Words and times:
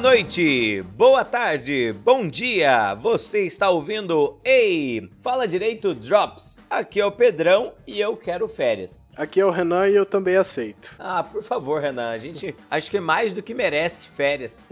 Boa 0.00 0.14
noite, 0.14 0.80
boa 0.96 1.24
tarde, 1.26 1.92
bom 1.92 2.26
dia. 2.26 2.94
Você 2.94 3.44
está 3.44 3.68
ouvindo 3.68 4.40
Ei, 4.42 5.10
fala 5.20 5.46
direito 5.46 5.94
Drops. 5.94 6.58
Aqui 6.70 6.98
é 6.98 7.04
o 7.04 7.12
Pedrão 7.12 7.74
e 7.86 8.00
eu 8.00 8.16
quero 8.16 8.48
férias. 8.48 9.06
Aqui 9.14 9.38
é 9.38 9.44
o 9.44 9.50
Renan 9.50 9.88
e 9.88 9.94
eu 9.94 10.06
também 10.06 10.36
aceito. 10.36 10.96
Ah, 10.98 11.22
por 11.22 11.42
favor, 11.42 11.82
Renan, 11.82 12.12
a 12.12 12.16
gente 12.16 12.56
acho 12.70 12.90
que 12.90 12.96
é 12.96 13.00
mais 13.00 13.34
do 13.34 13.42
que 13.42 13.52
merece 13.52 14.08
férias, 14.08 14.66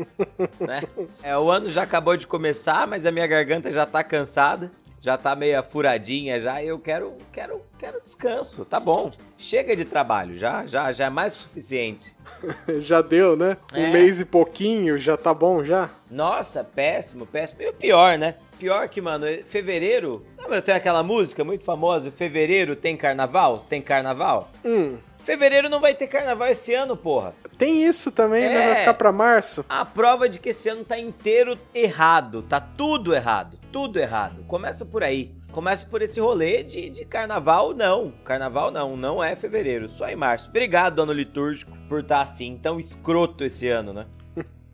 né? 0.58 0.82
É, 1.22 1.36
o 1.36 1.50
ano 1.50 1.68
já 1.68 1.82
acabou 1.82 2.16
de 2.16 2.26
começar, 2.26 2.86
mas 2.86 3.04
a 3.04 3.12
minha 3.12 3.26
garganta 3.26 3.70
já 3.70 3.84
tá 3.84 4.02
cansada 4.02 4.72
já 5.00 5.16
tá 5.16 5.34
meio 5.34 5.62
furadinha 5.62 6.40
já, 6.40 6.62
eu 6.62 6.78
quero, 6.78 7.14
quero, 7.32 7.62
quero 7.78 8.00
descanso, 8.00 8.64
tá 8.64 8.80
bom. 8.80 9.12
Chega 9.36 9.76
de 9.76 9.84
trabalho, 9.84 10.36
já, 10.36 10.66
já, 10.66 10.90
já 10.92 11.06
é 11.06 11.10
mais 11.10 11.34
suficiente. 11.34 12.14
já 12.80 13.00
deu, 13.00 13.36
né? 13.36 13.56
Um 13.72 13.86
é. 13.86 13.90
mês 13.90 14.20
e 14.20 14.24
pouquinho, 14.24 14.98
já 14.98 15.16
tá 15.16 15.32
bom 15.32 15.64
já? 15.64 15.88
Nossa, 16.10 16.64
péssimo, 16.64 17.26
péssimo. 17.26 17.62
E 17.62 17.68
o 17.68 17.72
pior, 17.72 18.18
né? 18.18 18.34
Pior 18.58 18.88
que, 18.88 19.00
mano, 19.00 19.26
fevereiro. 19.48 20.24
Lembra, 20.36 20.60
tem 20.60 20.74
aquela 20.74 21.02
música 21.02 21.44
muito 21.44 21.64
famosa, 21.64 22.10
Fevereiro 22.10 22.74
tem 22.74 22.96
carnaval? 22.96 23.64
Tem 23.68 23.80
carnaval? 23.80 24.50
Hum. 24.64 24.98
Fevereiro 25.28 25.68
não 25.68 25.78
vai 25.78 25.94
ter 25.94 26.06
carnaval 26.06 26.48
esse 26.48 26.72
ano, 26.72 26.96
porra. 26.96 27.34
Tem 27.58 27.84
isso 27.84 28.10
também, 28.10 28.44
é, 28.44 28.48
né? 28.48 28.66
Vai 28.68 28.76
ficar 28.76 28.94
pra 28.94 29.12
março. 29.12 29.64
A 29.68 29.84
prova 29.84 30.28
de 30.28 30.38
que 30.38 30.48
esse 30.48 30.68
ano 30.68 30.84
tá 30.84 30.98
inteiro 30.98 31.58
errado. 31.74 32.42
Tá 32.42 32.60
tudo 32.60 33.14
errado. 33.14 33.57
Tudo 33.72 33.98
errado. 33.98 34.44
Começa 34.46 34.84
por 34.84 35.02
aí. 35.02 35.34
Começa 35.52 35.86
por 35.86 36.02
esse 36.02 36.20
rolê 36.20 36.62
de, 36.62 36.90
de 36.90 37.04
carnaval, 37.04 37.74
não. 37.74 38.12
Carnaval 38.24 38.70
não, 38.70 38.96
não 38.96 39.22
é 39.24 39.34
fevereiro, 39.34 39.88
só 39.88 40.08
em 40.08 40.16
março. 40.16 40.50
Obrigado, 40.50 41.00
ano 41.00 41.12
litúrgico, 41.12 41.76
por 41.88 42.00
estar 42.00 42.20
assim, 42.20 42.58
tão 42.62 42.78
escroto 42.78 43.44
esse 43.44 43.68
ano, 43.68 43.92
né? 43.92 44.06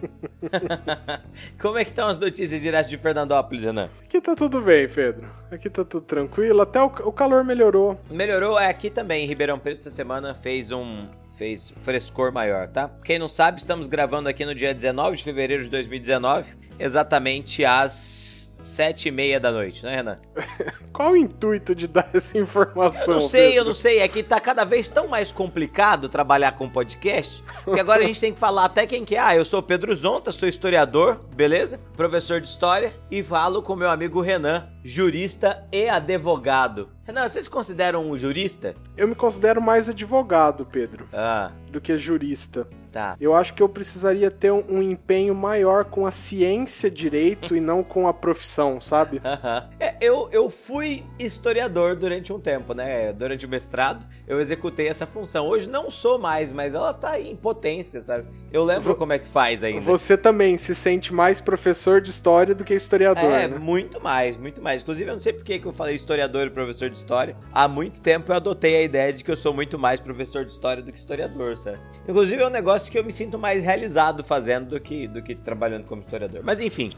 Como 1.61 1.79
é 1.79 1.85
que 1.85 1.91
estão 1.91 2.09
as 2.09 2.19
notícias 2.19 2.61
direto 2.61 2.89
de 2.89 2.99
Fernandópolis, 2.99 3.65
Renan? 3.65 3.89
Aqui 4.03 4.21
tá 4.21 4.35
tudo 4.35 4.61
bem, 4.61 4.89
Pedro. 4.89 5.29
Aqui 5.51 5.71
tá 5.71 5.85
tudo 5.85 6.05
tranquilo, 6.05 6.61
até 6.61 6.83
o, 6.83 6.87
o 6.87 7.13
calor 7.13 7.45
melhorou. 7.45 7.99
Melhorou, 8.11 8.59
é 8.59 8.69
aqui 8.69 8.91
também. 8.91 9.25
Em 9.25 9.29
Ribeirão 9.29 9.59
Preto 9.59 9.79
essa 9.79 9.91
semana 9.91 10.35
fez 10.35 10.71
um 10.71 11.07
fez 11.37 11.73
frescor 11.83 12.33
maior, 12.33 12.69
tá? 12.69 12.89
Quem 13.05 13.19
não 13.19 13.27
sabe, 13.27 13.61
estamos 13.61 13.89
gravando 13.89 14.29
aqui 14.29 14.45
no 14.45 14.55
dia 14.55 14.73
19 14.73 15.17
de 15.17 15.25
fevereiro 15.25 15.65
de 15.65 15.69
2019, 15.69 16.49
exatamente 16.79 17.65
às 17.65 18.34
sete 18.65 19.09
e 19.09 19.11
meia 19.11 19.39
da 19.39 19.53
noite, 19.53 19.85
né, 19.85 19.97
Renan? 19.97 20.17
Qual 20.93 21.13
o 21.13 21.17
intuito 21.17 21.75
de 21.75 21.87
dar 21.87 22.09
essa 22.13 22.39
informação? 22.39 23.15
Eu 23.15 23.21
não 23.21 23.29
sei, 23.29 23.41
Pedro? 23.41 23.59
eu 23.59 23.65
não 23.65 23.75
sei. 23.75 23.99
É 23.99 24.09
que 24.09 24.23
tá 24.23 24.41
cada 24.41 24.65
vez 24.65 24.89
tão 24.89 25.09
mais 25.09 25.31
complicado 25.31 26.09
trabalhar 26.09 26.53
com 26.53 26.69
podcast, 26.69 27.43
que 27.65 27.81
agora 27.81 28.03
a 28.03 28.07
gente 28.07 28.21
tem 28.21 28.33
que 28.33 28.39
falar 28.39 28.65
até 28.65 28.87
quem 28.87 29.05
que 29.05 29.17
é. 29.17 29.21
Ah, 29.21 29.37
eu 29.37 29.45
sou 29.45 29.63
Pedro 29.63 29.95
Zonta, 29.95 30.33
sou 30.33 30.49
historiador, 30.49 31.21
beleza? 31.35 31.79
Professor 31.97 32.41
de 32.41 32.49
história 32.49 32.95
e 33.11 33.23
falo 33.23 33.63
com 33.63 33.77
meu 33.77 33.91
amigo 33.91 34.21
Renan, 34.21 34.69
jurista 34.83 35.67
e 35.73 35.89
advogado. 35.89 36.89
Renan, 37.05 37.29
vocês 37.29 37.49
consideram 37.49 38.11
um 38.11 38.17
jurista? 38.17 38.75
Eu 38.97 39.07
me 39.07 39.15
considero 39.15 39.61
mais 39.61 39.89
advogado, 39.89 40.65
Pedro, 40.65 41.07
ah. 41.13 41.51
do 41.71 41.81
que 41.81 41.97
jurista. 41.99 42.67
Tá. 42.95 43.17
Eu 43.21 43.35
acho 43.35 43.55
que 43.55 43.61
eu 43.61 43.69
precisaria 43.69 44.31
ter 44.31 44.53
um, 44.53 44.63
um 44.69 44.81
empenho 44.81 45.35
maior 45.35 45.85
com 45.85 46.07
a 46.07 46.13
ciência 46.13 46.89
direito 46.89 47.57
e 47.57 47.61
não 47.61 47.83
com 47.83 48.07
a 48.07 48.15
profissão, 48.15 48.81
sabe? 48.81 49.21
é, 49.81 49.97
eu, 50.01 50.29
eu 50.31 50.49
fui 50.49 51.05
historiador 51.19 51.97
durante 51.97 52.33
um 52.33 52.39
tempo, 52.39 52.73
né? 52.73 53.13
Durante 53.13 53.47
o 53.47 53.49
mestrado, 53.49 54.07
eu 54.29 54.41
executei 54.41 54.87
essa 54.87 55.07
função. 55.07 55.49
Hoje 55.49 55.69
não 55.69 55.91
sou 55.91 56.21
mais, 56.21 56.53
mas 56.53 56.73
ela 56.73 56.95
tá 56.95 57.19
em 57.19 57.35
potência, 57.35 58.01
sabe? 58.01 58.29
Eu 58.55 58.65
lembro 58.65 58.95
como 58.95 59.13
é 59.13 59.19
que 59.19 59.27
faz 59.27 59.65
ainda. 59.65 59.81
Você 59.81 60.17
também 60.17 60.57
se 60.57 60.75
sente 60.75 61.13
mais 61.13 61.41
professor 61.41 62.01
de 62.01 62.11
história 62.11 62.55
do 62.55 62.63
que 62.65 62.75
historiador, 62.75 63.25
É, 63.33 63.49
né? 63.49 63.59
muito 63.59 64.01
mais, 64.01 64.37
muito 64.37 64.63
mais. 64.63 64.83
Inclusive, 64.83 65.11
eu 65.11 65.15
não 65.15 65.21
sei 65.21 65.33
por 65.33 65.45
que 65.45 65.61
eu 65.65 65.73
falei 65.73 65.97
historiador 65.97 66.47
e 66.47 66.51
professor 66.51 66.89
de 66.89 66.97
história. 66.97 67.37
Há 67.53 67.67
muito 67.67 68.01
tempo 68.01 68.31
eu 68.31 68.37
adotei 68.37 68.77
a 68.77 68.83
ideia 68.83 69.13
de 69.13 69.25
que 69.25 69.31
eu 69.31 69.37
sou 69.37 69.53
muito 69.53 69.79
mais 69.79 69.99
professor 70.01 70.45
de 70.45 70.53
história 70.53 70.83
do 70.83 70.93
que 70.93 70.99
historiador, 70.99 71.57
sabe? 71.57 71.79
Inclusive, 72.09 72.43
é 72.43 72.47
um 72.47 72.51
negócio 72.51 72.85
negócio 72.85 72.91
que 72.91 72.99
eu 72.99 73.05
me 73.05 73.13
sinto 73.13 73.39
mais 73.39 73.63
realizado 73.63 74.25
fazendo 74.25 74.71
do 74.71 74.81
que, 74.81 75.07
do 75.07 75.23
que 75.23 75.35
trabalhando 75.35 75.85
como 75.85 76.03
historiador. 76.03 76.41
Mas 76.45 76.61
enfim, 76.61 76.93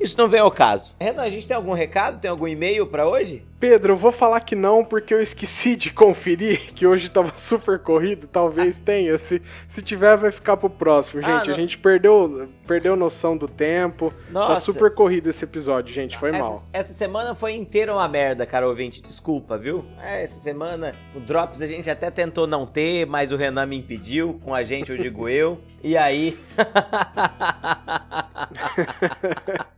isso 0.00 0.16
não 0.16 0.28
vem 0.28 0.40
ao 0.40 0.50
caso. 0.50 0.94
Renan, 0.98 1.22
a 1.22 1.30
gente 1.30 1.46
tem 1.46 1.56
algum 1.56 1.72
recado? 1.72 2.20
Tem 2.20 2.30
algum 2.30 2.48
e-mail 2.48 2.86
para 2.86 3.06
hoje? 3.06 3.44
Pedro, 3.60 3.92
eu 3.92 3.96
vou 3.96 4.10
falar 4.10 4.40
que 4.40 4.56
não, 4.56 4.82
porque 4.82 5.12
eu 5.12 5.20
esqueci 5.20 5.76
de 5.76 5.92
conferir, 5.92 6.68
que 6.72 6.86
hoje 6.86 7.10
tava 7.10 7.36
super 7.36 7.78
corrido, 7.78 8.26
talvez 8.26 8.80
ah. 8.80 8.86
tenha. 8.86 9.18
Se, 9.18 9.42
se 9.68 9.82
tiver, 9.82 10.16
vai 10.16 10.30
ficar 10.30 10.56
pro 10.56 10.70
próximo, 10.70 11.20
ah, 11.22 11.26
gente. 11.26 11.50
Ah, 11.50 11.52
a 11.52 11.56
gente 11.56 11.76
perdeu, 11.76 12.48
perdeu 12.66 12.96
noção 12.96 13.36
do 13.36 13.46
tempo. 13.46 14.10
Tá 14.10 14.32
Nossa. 14.32 14.54
Tá 14.54 14.60
super 14.60 14.94
corrido 14.94 15.28
esse 15.28 15.44
episódio, 15.44 15.92
gente. 15.92 16.16
Foi 16.16 16.30
essa, 16.30 16.38
mal. 16.38 16.62
Essa 16.72 16.94
semana 16.94 17.34
foi 17.34 17.52
inteira 17.52 17.92
uma 17.92 18.08
merda, 18.08 18.46
cara 18.46 18.66
ouvinte. 18.66 19.02
Desculpa, 19.02 19.58
viu? 19.58 19.84
É, 20.02 20.22
essa 20.22 20.40
semana 20.40 20.94
o 21.14 21.20
Drops 21.20 21.60
a 21.60 21.66
gente 21.66 21.90
até 21.90 22.10
tentou 22.10 22.46
não 22.46 22.66
ter, 22.66 23.04
mas 23.04 23.30
o 23.30 23.36
Renan 23.36 23.66
me 23.66 23.76
impediu. 23.76 24.40
Com 24.42 24.54
a 24.54 24.62
gente, 24.62 24.90
eu 24.90 24.96
digo 24.96 25.28
eu. 25.28 25.60
E 25.84 25.98
aí. 25.98 26.38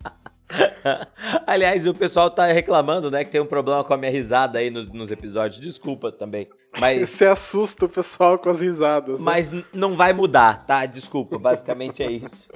Aliás, 1.47 1.87
o 1.87 1.95
pessoal 1.95 2.31
tá 2.31 2.47
reclamando, 2.47 3.11
né, 3.11 3.25
que 3.25 3.31
tem 3.31 3.41
um 3.41 3.47
problema 3.47 3.85
com 3.85 3.95
a 3.95 3.97
minha 3.97 4.11
risada 4.11 4.59
aí 4.59 4.71
nos, 4.71 4.93
nos 4.93 5.11
episódios. 5.11 5.61
Desculpa 5.61 6.11
também. 6.13 6.49
Mas... 6.79 7.09
Você 7.11 7.27
assusta 7.27 7.87
o 7.87 7.89
pessoal 7.89 8.39
com 8.39 8.51
as 8.51 8.61
risadas. 8.61 9.21
Né? 9.21 9.25
Mas 9.25 9.53
não 9.73 9.97
vai 9.97 10.13
mudar, 10.13 10.65
tá? 10.67 10.85
Desculpa. 10.87 11.39
Basicamente 11.39 12.03
é 12.03 12.11
isso. 12.11 12.49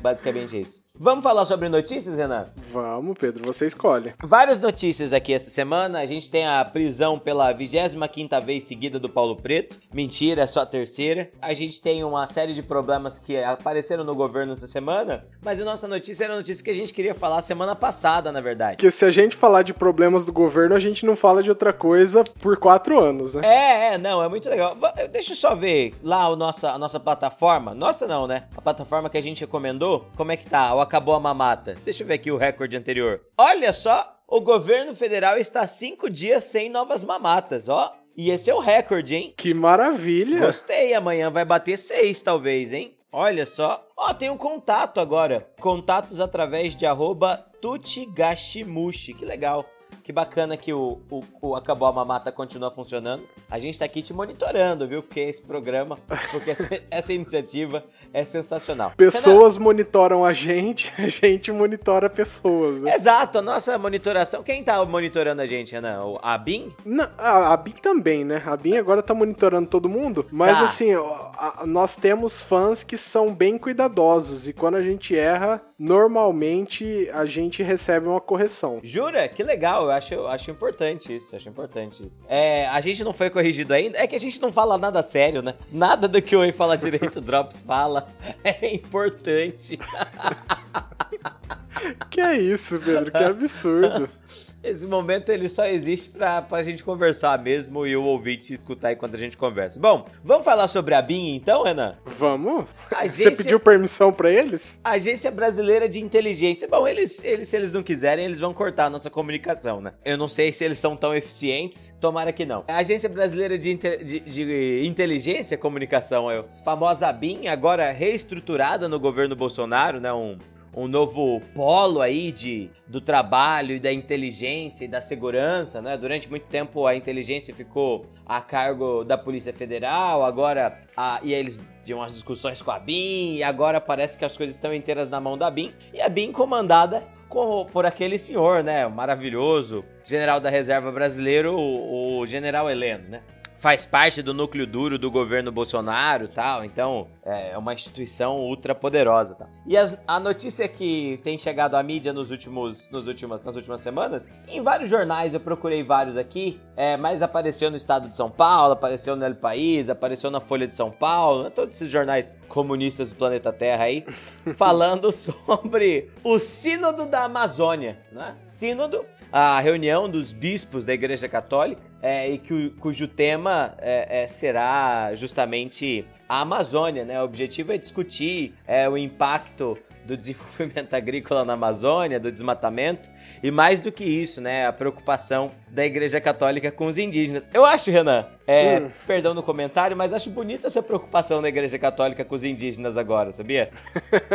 Basicamente 0.00 0.56
é 0.56 0.60
isso. 0.60 0.82
Vamos 0.94 1.24
falar 1.24 1.46
sobre 1.46 1.70
notícias, 1.70 2.16
Renan? 2.16 2.48
Vamos, 2.70 3.16
Pedro, 3.18 3.42
você 3.44 3.66
escolhe. 3.66 4.12
Várias 4.22 4.60
notícias 4.60 5.14
aqui 5.14 5.32
essa 5.32 5.50
semana. 5.50 6.00
A 6.00 6.06
gente 6.06 6.30
tem 6.30 6.46
a 6.46 6.62
prisão 6.64 7.18
pela 7.18 7.50
25 7.50 8.40
vez 8.44 8.64
seguida 8.64 9.00
do 9.00 9.08
Paulo 9.08 9.36
Preto. 9.36 9.78
Mentira, 9.92 10.42
é 10.42 10.46
só 10.46 10.60
a 10.60 10.66
terceira. 10.66 11.30
A 11.40 11.54
gente 11.54 11.80
tem 11.80 12.04
uma 12.04 12.26
série 12.26 12.52
de 12.52 12.62
problemas 12.62 13.18
que 13.18 13.36
apareceram 13.42 14.04
no 14.04 14.14
governo 14.14 14.52
essa 14.52 14.66
semana. 14.66 15.24
Mas 15.40 15.60
a 15.60 15.64
nossa 15.64 15.88
notícia 15.88 16.24
era 16.24 16.34
a 16.34 16.36
notícia 16.36 16.62
que 16.62 16.70
a 16.70 16.74
gente 16.74 16.92
queria 16.92 17.14
falar 17.14 17.40
semana 17.40 17.74
passada, 17.74 18.30
na 18.30 18.42
verdade. 18.42 18.76
Que 18.76 18.90
se 18.90 19.04
a 19.06 19.10
gente 19.10 19.34
falar 19.34 19.62
de 19.62 19.72
problemas 19.72 20.26
do 20.26 20.32
governo, 20.32 20.76
a 20.76 20.78
gente 20.78 21.06
não 21.06 21.16
fala 21.16 21.42
de 21.42 21.48
outra 21.48 21.72
coisa 21.72 22.22
por 22.22 22.58
quatro 22.58 23.00
anos, 23.00 23.34
né? 23.34 23.42
É, 23.44 23.94
é, 23.94 23.98
não, 23.98 24.22
é 24.22 24.28
muito 24.28 24.48
legal. 24.48 24.76
Deixa 25.10 25.32
eu 25.32 25.36
só 25.36 25.54
ver 25.54 25.94
lá 26.02 26.26
a 26.26 26.36
nossa, 26.36 26.70
a 26.70 26.78
nossa 26.78 27.00
plataforma. 27.00 27.74
Nossa, 27.74 28.06
não, 28.06 28.26
né? 28.26 28.44
A 28.54 28.60
plataforma 28.60 29.08
que 29.08 29.16
a 29.16 29.22
gente 29.22 29.42
recomendou. 29.62 30.06
Como 30.16 30.32
é 30.32 30.36
que 30.36 30.46
tá? 30.46 30.80
acabou 30.82 31.14
a 31.14 31.20
mamata? 31.20 31.76
Deixa 31.84 32.02
eu 32.02 32.06
ver 32.06 32.14
aqui 32.14 32.30
o 32.30 32.36
recorde 32.36 32.76
anterior. 32.76 33.20
Olha 33.38 33.72
só, 33.72 34.18
o 34.26 34.40
governo 34.40 34.94
federal 34.96 35.38
está 35.38 35.66
cinco 35.68 36.10
dias 36.10 36.44
sem 36.44 36.68
novas 36.68 37.04
mamatas, 37.04 37.68
ó. 37.68 37.94
E 38.16 38.30
esse 38.30 38.50
é 38.50 38.54
o 38.54 38.58
recorde, 38.58 39.14
hein? 39.14 39.34
Que 39.36 39.54
maravilha! 39.54 40.46
Gostei, 40.46 40.92
amanhã 40.92 41.30
vai 41.30 41.44
bater 41.44 41.78
seis, 41.78 42.20
talvez, 42.20 42.72
hein? 42.72 42.94
Olha 43.10 43.46
só. 43.46 43.86
Ó, 43.96 44.12
tem 44.12 44.28
um 44.28 44.36
contato 44.36 45.00
agora. 45.00 45.48
Contatos 45.60 46.20
através 46.20 46.74
de 46.74 46.84
arroba 46.84 47.36
Tutigashimushi. 47.60 49.14
Que 49.14 49.24
legal. 49.24 49.64
Que 50.02 50.12
bacana 50.12 50.56
que 50.56 50.72
o, 50.72 50.98
o, 51.08 51.22
o 51.40 51.54
Acabou 51.54 51.86
a 51.86 51.92
Mamata 51.92 52.32
continua 52.32 52.70
funcionando. 52.70 53.22
A 53.48 53.58
gente 53.58 53.78
tá 53.78 53.84
aqui 53.84 54.02
te 54.02 54.12
monitorando, 54.12 54.86
viu? 54.86 55.02
Porque 55.02 55.20
esse 55.20 55.40
programa, 55.40 55.96
porque 56.30 56.50
essa, 56.50 56.82
essa 56.90 57.12
iniciativa 57.12 57.84
é 58.12 58.24
sensacional. 58.24 58.92
Pessoas 58.96 59.54
Renan... 59.54 59.64
monitoram 59.64 60.24
a 60.24 60.32
gente, 60.32 60.92
a 60.98 61.06
gente 61.08 61.52
monitora 61.52 62.10
pessoas, 62.10 62.80
né? 62.80 62.94
Exato, 62.94 63.38
a 63.38 63.42
nossa 63.42 63.78
monitoração. 63.78 64.42
Quem 64.42 64.64
tá 64.64 64.84
monitorando 64.84 65.40
a 65.40 65.46
gente, 65.46 65.72
Renan? 65.72 66.02
A 66.20 66.36
BIM? 66.36 66.72
Não, 66.84 67.08
a, 67.16 67.52
a 67.52 67.56
BIM 67.56 67.72
também, 67.72 68.24
né? 68.24 68.42
A 68.44 68.56
BIM 68.56 68.76
agora 68.76 69.02
tá 69.02 69.14
monitorando 69.14 69.68
todo 69.68 69.88
mundo, 69.88 70.26
mas 70.32 70.58
tá. 70.58 70.64
assim, 70.64 70.92
a, 70.94 71.64
nós 71.66 71.94
temos 71.94 72.42
fãs 72.42 72.82
que 72.82 72.96
são 72.96 73.32
bem 73.32 73.56
cuidadosos 73.56 74.48
e 74.48 74.52
quando 74.52 74.76
a 74.76 74.82
gente 74.82 75.16
erra, 75.16 75.62
normalmente 75.78 77.08
a 77.12 77.24
gente 77.24 77.62
recebe 77.62 78.08
uma 78.08 78.20
correção. 78.20 78.80
Jura? 78.82 79.28
Que 79.28 79.42
legal, 79.42 79.84
eu 79.84 79.90
acho, 79.90 80.01
eu 80.10 80.26
acho 80.26 80.50
importante 80.50 81.16
isso, 81.16 81.34
acho 81.34 81.48
importante 81.48 82.06
isso. 82.06 82.20
É, 82.28 82.66
a 82.68 82.80
gente 82.80 83.04
não 83.04 83.12
foi 83.12 83.30
corrigido 83.30 83.72
ainda, 83.72 83.98
é 83.98 84.06
que 84.06 84.16
a 84.16 84.20
gente 84.20 84.40
não 84.40 84.52
fala 84.52 84.78
nada 84.78 85.02
sério, 85.02 85.42
né? 85.42 85.54
Nada 85.70 86.08
do 86.08 86.20
que 86.20 86.34
o 86.34 86.40
Oi 86.40 86.52
Fala 86.52 86.76
Direito 86.76 87.20
Drops 87.20 87.60
fala 87.60 88.08
é 88.42 88.74
importante. 88.74 89.78
que 92.10 92.20
é 92.20 92.38
isso, 92.38 92.80
Pedro? 92.80 93.10
Que 93.10 93.24
absurdo. 93.24 94.08
Esse 94.62 94.86
momento 94.86 95.30
ele 95.30 95.48
só 95.48 95.66
existe 95.66 96.10
pra, 96.10 96.40
pra 96.40 96.62
gente 96.62 96.84
conversar 96.84 97.42
mesmo 97.42 97.84
e 97.84 97.96
o 97.96 98.04
ouvinte 98.04 98.54
escutar 98.54 98.92
enquanto 98.92 99.16
a 99.16 99.18
gente 99.18 99.36
conversa. 99.36 99.80
Bom, 99.80 100.06
vamos 100.22 100.44
falar 100.44 100.68
sobre 100.68 100.94
a 100.94 101.02
BIM 101.02 101.34
então, 101.34 101.64
Renan? 101.64 101.96
Vamos. 102.04 102.66
Agência... 102.94 103.30
Você 103.30 103.36
pediu 103.42 103.58
permissão 103.58 104.12
para 104.12 104.30
eles? 104.30 104.80
Agência 104.84 105.30
Brasileira 105.30 105.88
de 105.88 106.00
Inteligência. 106.00 106.68
Bom, 106.68 106.86
eles, 106.86 107.22
eles, 107.24 107.48
se 107.48 107.56
eles 107.56 107.72
não 107.72 107.82
quiserem, 107.82 108.24
eles 108.24 108.38
vão 108.38 108.54
cortar 108.54 108.86
a 108.86 108.90
nossa 108.90 109.10
comunicação, 109.10 109.80
né? 109.80 109.94
Eu 110.04 110.16
não 110.16 110.28
sei 110.28 110.52
se 110.52 110.64
eles 110.64 110.78
são 110.78 110.96
tão 110.96 111.12
eficientes. 111.12 111.92
Tomara 112.00 112.32
que 112.32 112.44
não. 112.44 112.64
A 112.68 112.78
Agência 112.78 113.08
Brasileira 113.08 113.58
de, 113.58 113.74
de, 113.74 114.20
de 114.20 114.86
Inteligência 114.86 115.58
Comunicação, 115.58 116.28
a 116.28 116.44
famosa 116.64 117.12
BIM, 117.12 117.48
agora 117.48 117.90
reestruturada 117.90 118.88
no 118.88 119.00
governo 119.00 119.34
Bolsonaro, 119.34 120.00
né? 120.00 120.12
Um, 120.12 120.38
um 120.74 120.88
novo 120.88 121.40
polo 121.54 122.00
aí 122.00 122.32
de, 122.32 122.70
do 122.86 123.00
trabalho 123.00 123.76
e 123.76 123.80
da 123.80 123.92
inteligência 123.92 124.84
e 124.84 124.88
da 124.88 125.00
segurança, 125.00 125.82
né? 125.82 125.96
Durante 125.96 126.28
muito 126.28 126.46
tempo 126.46 126.86
a 126.86 126.96
inteligência 126.96 127.54
ficou 127.54 128.06
a 128.26 128.40
cargo 128.40 129.04
da 129.04 129.18
Polícia 129.18 129.52
Federal, 129.52 130.24
agora 130.24 130.80
a, 130.96 131.20
e 131.22 131.34
eles 131.34 131.58
tinham 131.84 131.98
umas 131.98 132.14
discussões 132.14 132.62
com 132.62 132.70
a 132.70 132.78
BIM, 132.78 133.36
e 133.36 133.42
agora 133.42 133.80
parece 133.80 134.16
que 134.16 134.24
as 134.24 134.36
coisas 134.36 134.56
estão 134.56 134.72
inteiras 134.72 135.08
na 135.08 135.20
mão 135.20 135.36
da 135.36 135.50
BIM, 135.50 135.72
e 135.92 136.00
a 136.00 136.08
BIM 136.08 136.32
comandada 136.32 137.06
com, 137.28 137.66
por 137.66 137.84
aquele 137.84 138.18
senhor, 138.18 138.62
né? 138.62 138.86
Maravilhoso, 138.88 139.84
general 140.04 140.40
da 140.40 140.48
reserva 140.48 140.90
brasileiro, 140.90 141.54
o, 141.54 142.20
o 142.20 142.26
general 142.26 142.70
Heleno, 142.70 143.08
né? 143.08 143.22
faz 143.62 143.86
parte 143.86 144.20
do 144.20 144.34
núcleo 144.34 144.66
duro 144.66 144.98
do 144.98 145.08
governo 145.08 145.52
Bolsonaro 145.52 146.26
tal, 146.26 146.64
então 146.64 147.06
é 147.24 147.56
uma 147.56 147.72
instituição 147.72 148.38
ultra 148.38 148.74
poderosa. 148.74 149.34
Tal. 149.34 149.48
E 149.66 149.76
as, 149.76 149.96
a 150.06 150.18
notícia 150.18 150.66
que 150.66 151.20
tem 151.22 151.38
chegado 151.38 151.76
à 151.76 151.82
mídia 151.82 152.12
nos 152.12 152.30
últimos, 152.30 152.90
nos 152.90 153.06
últimas, 153.06 153.42
nas 153.44 153.54
últimas 153.54 153.80
semanas, 153.80 154.30
em 154.48 154.60
vários 154.60 154.90
jornais, 154.90 155.34
eu 155.34 155.40
procurei 155.40 155.82
vários 155.82 156.16
aqui, 156.16 156.60
é, 156.76 156.96
mas 156.96 157.22
apareceu 157.22 157.70
no 157.70 157.76
Estado 157.76 158.08
de 158.08 158.16
São 158.16 158.30
Paulo, 158.30 158.72
apareceu 158.72 159.14
no 159.14 159.24
El 159.24 159.36
País, 159.36 159.88
apareceu 159.88 160.30
na 160.30 160.40
Folha 160.40 160.66
de 160.66 160.74
São 160.74 160.90
Paulo, 160.90 161.44
né, 161.44 161.50
todos 161.50 161.74
esses 161.74 161.90
jornais 161.90 162.38
comunistas 162.48 163.10
do 163.10 163.16
planeta 163.16 163.52
Terra 163.52 163.84
aí, 163.84 164.04
falando 164.56 165.12
sobre 165.12 166.10
o 166.24 166.38
Sínodo 166.38 167.06
da 167.06 167.24
Amazônia, 167.24 167.98
né? 168.10 168.34
Sínodo 168.38 169.04
a 169.32 169.58
reunião 169.60 170.10
dos 170.10 170.30
bispos 170.30 170.84
da 170.84 170.92
Igreja 170.92 171.26
Católica, 171.26 171.80
é, 172.02 172.28
e 172.30 172.38
que, 172.38 172.70
cujo 172.78 173.08
tema 173.08 173.74
é, 173.78 174.24
é, 174.24 174.28
será 174.28 175.14
justamente 175.14 176.04
a 176.32 176.40
Amazônia, 176.40 177.04
né? 177.04 177.20
O 177.20 177.24
objetivo 177.26 177.72
é 177.72 177.76
discutir 177.76 178.54
é, 178.66 178.88
o 178.88 178.96
impacto 178.96 179.76
do 180.06 180.16
desenvolvimento 180.16 180.92
agrícola 180.96 181.44
na 181.44 181.52
Amazônia, 181.52 182.18
do 182.18 182.32
desmatamento, 182.32 183.10
e 183.42 183.50
mais 183.50 183.80
do 183.80 183.92
que 183.92 184.02
isso, 184.02 184.40
né, 184.40 184.66
a 184.66 184.72
preocupação 184.72 185.50
da 185.68 185.84
Igreja 185.84 186.22
Católica 186.22 186.72
com 186.72 186.86
os 186.86 186.96
indígenas. 186.96 187.46
Eu 187.52 187.66
acho, 187.66 187.90
Renan, 187.90 188.26
é, 188.46 188.80
hum. 188.80 188.90
perdão 189.06 189.34
no 189.34 189.42
comentário, 189.42 189.94
mas 189.94 190.14
acho 190.14 190.30
bonita 190.30 190.68
essa 190.68 190.82
preocupação 190.82 191.42
da 191.42 191.50
Igreja 191.50 191.78
Católica 191.78 192.24
com 192.24 192.34
os 192.34 192.44
indígenas 192.44 192.96
agora, 192.96 193.30
sabia? 193.32 193.68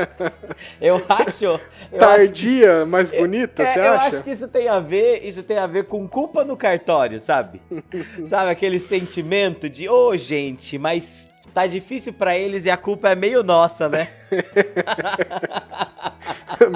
eu 0.79 1.03
acho. 1.09 1.45
Eu 1.91 1.99
Tardia, 1.99 2.77
acho 2.77 2.87
mais 2.87 3.09
bonita, 3.09 3.65
você 3.65 3.79
é, 3.79 3.87
acha? 3.87 4.05
Eu 4.05 4.09
acho 4.09 4.23
que 4.23 4.29
isso 4.29 4.47
tem 4.47 4.67
a 4.67 4.79
ver, 4.79 5.25
isso 5.25 5.41
tem 5.41 5.57
a 5.57 5.65
ver 5.65 5.85
com 5.85 6.07
culpa 6.07 6.45
no 6.45 6.55
cartório, 6.55 7.19
sabe? 7.19 7.59
sabe 8.29 8.51
aquele 8.51 8.79
sentimento 8.79 9.67
de, 9.67 9.89
ô 9.89 10.09
oh, 10.09 10.15
gente, 10.15 10.77
mas 10.77 11.35
tá 11.53 11.67
difícil 11.67 12.13
para 12.13 12.37
eles 12.37 12.65
e 12.65 12.69
a 12.69 12.77
culpa 12.77 13.09
é 13.09 13.15
meio 13.15 13.43
nossa, 13.43 13.89
né? 13.89 14.07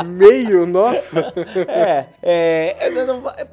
meio 0.06 0.66
nossa? 0.66 1.34
É, 1.68 2.08
é, 2.22 2.78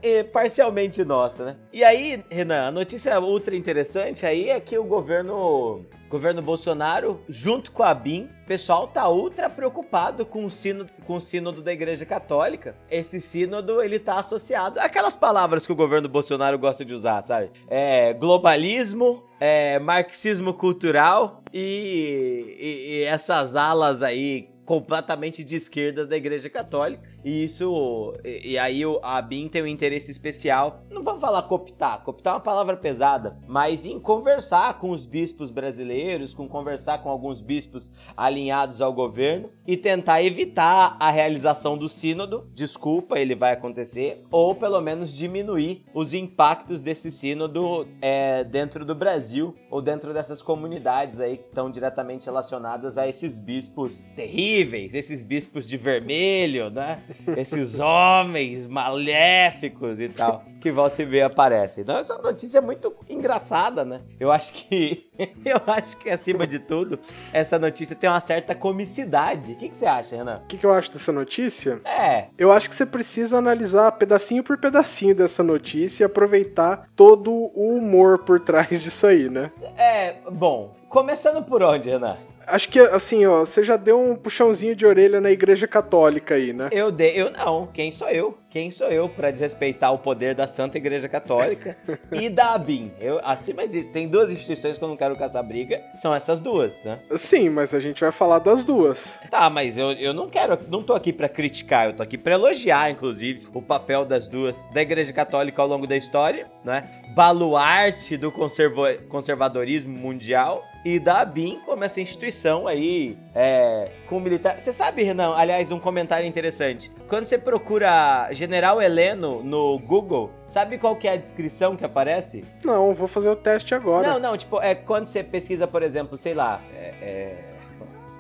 é, 0.03 0.23
parcialmente 0.23 1.05
nossa, 1.05 1.45
né? 1.45 1.57
E 1.73 1.85
aí, 1.85 2.25
Renan, 2.31 2.69
a 2.69 2.71
notícia 2.71 3.19
ultra 3.21 3.57
interessante 3.57 4.27
aí 4.27 4.51
é 4.51 4.61
que 4.61 4.79
o 4.79 4.85
governo 4.85 5.85
governo 6.09 6.41
Bolsonaro, 6.41 7.21
junto 7.29 7.71
com 7.71 7.83
a 7.83 7.93
BIM, 7.93 8.31
o 8.45 8.47
pessoal 8.47 8.89
tá 8.89 9.09
ultra 9.09 9.51
preocupado 9.51 10.25
com 10.25 10.45
o, 10.45 10.51
sino, 10.51 10.87
com 11.07 11.17
o 11.17 11.21
sínodo 11.21 11.61
da 11.61 11.73
Igreja 11.73 12.07
Católica. 12.07 12.75
Esse 12.91 13.21
sínodo, 13.21 13.83
ele 13.83 13.99
tá 13.99 14.19
associado 14.19 14.81
àquelas 14.81 15.17
palavras 15.17 15.67
que 15.67 15.73
o 15.73 15.77
governo 15.77 16.09
Bolsonaro 16.09 16.59
gosta 16.59 16.85
de 16.85 16.95
usar, 16.95 17.23
sabe? 17.23 17.51
É, 17.69 18.15
globalismo, 18.15 19.23
é, 19.41 19.79
marxismo 19.79 20.55
cultural 20.55 21.43
e, 21.53 22.57
e, 22.59 22.93
e 22.93 23.03
essas 23.05 23.57
alas 23.57 24.03
aí 24.03 24.49
completamente 24.65 25.43
de 25.43 25.57
esquerda 25.57 26.07
da 26.07 26.17
Igreja 26.17 26.51
Católica. 26.51 27.03
E 27.29 27.45
isso. 27.45 28.15
E, 28.25 28.53
e 28.53 28.59
aí 28.59 28.81
a 29.03 29.21
BIM 29.21 29.49
tem 29.49 29.63
um 29.63 29.67
interesse 29.67 30.11
especial. 30.11 30.83
Não 30.91 31.05
vamos 31.05 31.21
falar 31.21 31.43
cooptar, 31.43 32.03
cooptar 32.03 32.33
é 32.33 32.37
uma 32.37 32.43
palavra 32.43 32.75
pesada, 32.75 33.39
mas 33.47 33.85
em 33.85 34.01
conversar 34.01 34.79
com 34.79 34.91
os 34.91 35.05
bispos 35.05 35.51
brasileiros, 35.51 36.33
com 36.33 36.49
conversar 36.49 37.03
com 37.03 37.11
alguns 37.11 37.43
bispos 37.43 37.93
alinhados 38.17 38.81
ao 38.81 38.95
governo 38.95 39.51
e 39.67 39.77
tentar 39.77 40.23
evitar 40.23 40.97
a 40.99 41.11
realização 41.11 41.77
do 41.77 41.87
sínodo. 41.87 42.49
Desculpa, 42.55 43.19
ele 43.19 43.35
vai 43.35 43.53
acontecer, 43.53 44.25
ou 44.31 44.55
pelo 44.55 44.81
menos 44.81 45.15
diminuir 45.15 45.85
os 45.93 46.15
impactos 46.15 46.83
desse 46.83 47.13
sínodo 47.13 47.87
é, 48.01 48.43
dentro 48.43 48.87
do 48.87 48.95
Brasil 48.95 49.55
ou 49.71 49.83
dentro 49.83 50.15
dessas 50.15 50.41
comunidades 50.41 51.21
aí 51.21 51.37
que 51.37 51.49
estão 51.49 51.71
diretamente 51.71 52.25
relacionadas 52.25 52.97
a 52.97 53.07
esses 53.07 53.39
bispos 53.39 54.03
terríveis, 54.17 54.95
esses 54.95 55.23
bispos 55.23 55.69
de 55.69 55.77
vermelho, 55.77 56.71
né? 56.71 57.03
Esses 57.37 57.79
homens 57.79 58.67
maléficos 58.67 60.01
e 60.01 60.09
tal, 60.09 60.45
que 60.61 60.71
volta 60.71 61.03
e 61.03 61.07
meia 61.07 61.27
aparecem. 61.27 61.83
Então, 61.83 61.97
essa 61.97 62.13
é 62.13 62.17
uma 62.17 62.31
notícia 62.31 62.61
muito 62.61 62.95
engraçada, 63.09 63.85
né? 63.85 64.01
Eu 64.19 64.31
acho 64.31 64.53
que, 64.53 65.09
eu 65.45 65.61
acho 65.67 65.97
que 65.97 66.11
acima 66.11 66.47
de 66.47 66.59
tudo, 66.59 66.99
essa 67.33 67.59
notícia 67.59 67.97
tem 67.97 68.09
uma 68.09 68.21
certa 68.21 68.55
comicidade. 68.55 69.53
O 69.53 69.57
que, 69.57 69.69
que 69.69 69.77
você 69.77 69.87
acha, 69.87 70.17
Renan? 70.17 70.41
O 70.45 70.47
que, 70.47 70.59
que 70.59 70.67
eu 70.67 70.73
acho 70.73 70.93
dessa 70.93 71.13
notícia? 71.13 71.81
É. 71.85 72.27
Eu 72.39 72.53
acho 72.53 72.69
que 72.69 72.75
você 72.75 72.87
precisa 72.87 73.39
analisar 73.39 73.93
pedacinho 73.93 74.43
por 74.43 74.59
pedacinho 74.59 75.15
dessa 75.15 75.43
notícia 75.43 76.05
e 76.05 76.07
aproveitar 76.07 76.89
todo 76.95 77.31
o 77.33 77.77
humor 77.77 78.19
por 78.19 78.41
trás 78.41 78.83
disso 78.83 79.07
aí, 79.07 79.29
né? 79.29 79.51
É, 79.77 80.17
bom, 80.31 80.75
começando 80.89 81.45
por 81.45 81.63
onde, 81.63 81.91
Renan? 81.91 82.17
Acho 82.49 82.69
que, 82.69 82.79
assim, 82.79 83.27
ó, 83.27 83.41
você 83.41 83.63
já 83.63 83.77
deu 83.77 84.01
um 84.01 84.17
puxãozinho 84.17 84.75
de 84.75 84.87
orelha 84.87 85.21
na 85.21 85.31
igreja 85.31 85.67
católica 85.67 86.35
aí, 86.35 86.53
né? 86.53 86.69
Eu 86.73 86.91
dei, 86.91 87.13
eu 87.21 87.31
não. 87.31 87.67
Quem 87.67 87.91
sou 87.93 88.09
eu? 88.09 88.39
Quem 88.51 88.71
sou 88.71 88.89
eu 88.89 89.11
para 89.11 89.31
desrespeitar 89.31 89.93
o 89.93 89.99
poder 89.99 90.35
da 90.35 90.49
Santa 90.49 90.79
Igreja 90.79 91.07
Católica 91.07 91.77
e 92.11 92.31
da 92.31 92.55
ABIN? 92.55 92.91
Eu, 92.99 93.21
acima 93.23 93.69
de. 93.69 93.85
Tem 93.85 94.09
duas 94.09 94.33
instituições 94.33 94.79
que 94.79 94.85
eu 94.85 94.89
não 94.89 94.97
quero 94.97 95.17
caçar 95.17 95.45
briga, 95.45 95.83
são 95.97 96.15
essas 96.15 96.41
duas, 96.41 96.83
né? 96.83 96.99
Sim, 97.11 97.51
mas 97.51 97.75
a 97.75 97.81
gente 97.81 98.01
vai 98.01 98.11
falar 98.11 98.39
das 98.39 98.65
duas. 98.65 99.21
Tá, 99.31 99.51
mas 99.51 99.77
eu, 99.77 99.93
eu 99.93 100.15
não 100.15 100.31
quero. 100.31 100.59
Não 100.69 100.83
tô 100.83 100.95
aqui 100.95 101.13
para 101.13 101.29
criticar, 101.29 101.89
eu 101.89 101.97
tô 101.97 102.03
aqui 102.03 102.17
para 102.17 102.35
elogiar, 102.35 102.91
inclusive, 102.91 103.47
o 103.53 103.61
papel 103.61 104.07
das 104.07 104.27
duas, 104.27 104.57
da 104.73 104.81
Igreja 104.81 105.13
Católica 105.13 105.61
ao 105.61 105.69
longo 105.69 105.87
da 105.87 105.97
história, 105.97 106.47
né? 106.65 107.03
Baluarte 107.15 108.17
do 108.17 108.33
conservadorismo 108.33 109.97
mundial 109.97 110.65
e 110.85 110.99
da 110.99 111.21
ABIN 111.21 111.61
como 111.65 111.85
essa 111.85 112.01
instituição 112.01 112.67
aí 112.67 113.17
é, 113.35 113.91
com 114.09 114.21
militar. 114.21 114.59
Você 114.59 114.73
sabe, 114.73 115.03
Renan, 115.03 115.35
aliás, 115.35 115.71
um 115.73 115.79
comentário 115.79 116.27
interessante. 116.27 116.91
Quando 117.09 117.25
você 117.25 117.39
procura 117.39 118.29
General 118.33 118.81
Heleno 118.81 119.43
no 119.43 119.79
Google, 119.79 120.31
sabe 120.47 120.79
qual 120.79 120.97
que 120.97 121.09
é 121.09 121.13
a 121.13 121.17
descrição 121.17 121.77
que 121.77 121.85
aparece? 121.85 122.45
Não, 122.65 122.95
vou 122.95 123.09
fazer 123.09 123.29
o 123.29 123.37
teste 123.37 123.75
agora. 123.75 124.09
Não, 124.09 124.19
não, 124.19 124.37
tipo, 124.37 124.61
é 124.61 124.75
quando 124.75 125.07
você 125.07 125.23
pesquisa, 125.23 125.67
por 125.67 125.83
exemplo, 125.83 126.17
sei 126.17 126.35
lá, 126.35 126.61
é, 126.75 126.95
é... 127.01 127.45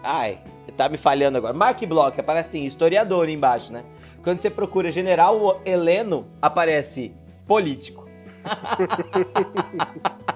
Ai, 0.02 0.38
tá 0.76 0.88
me 0.88 0.96
falhando 0.96 1.38
agora. 1.38 1.52
Mark 1.52 1.82
Block, 1.84 2.18
aparece 2.20 2.50
assim, 2.50 2.64
historiador 2.64 3.28
embaixo, 3.28 3.72
né? 3.72 3.84
Quando 4.22 4.40
você 4.40 4.48
procura 4.50 4.90
General 4.90 5.60
Heleno, 5.64 6.26
aparece 6.40 7.12
político. 7.46 8.08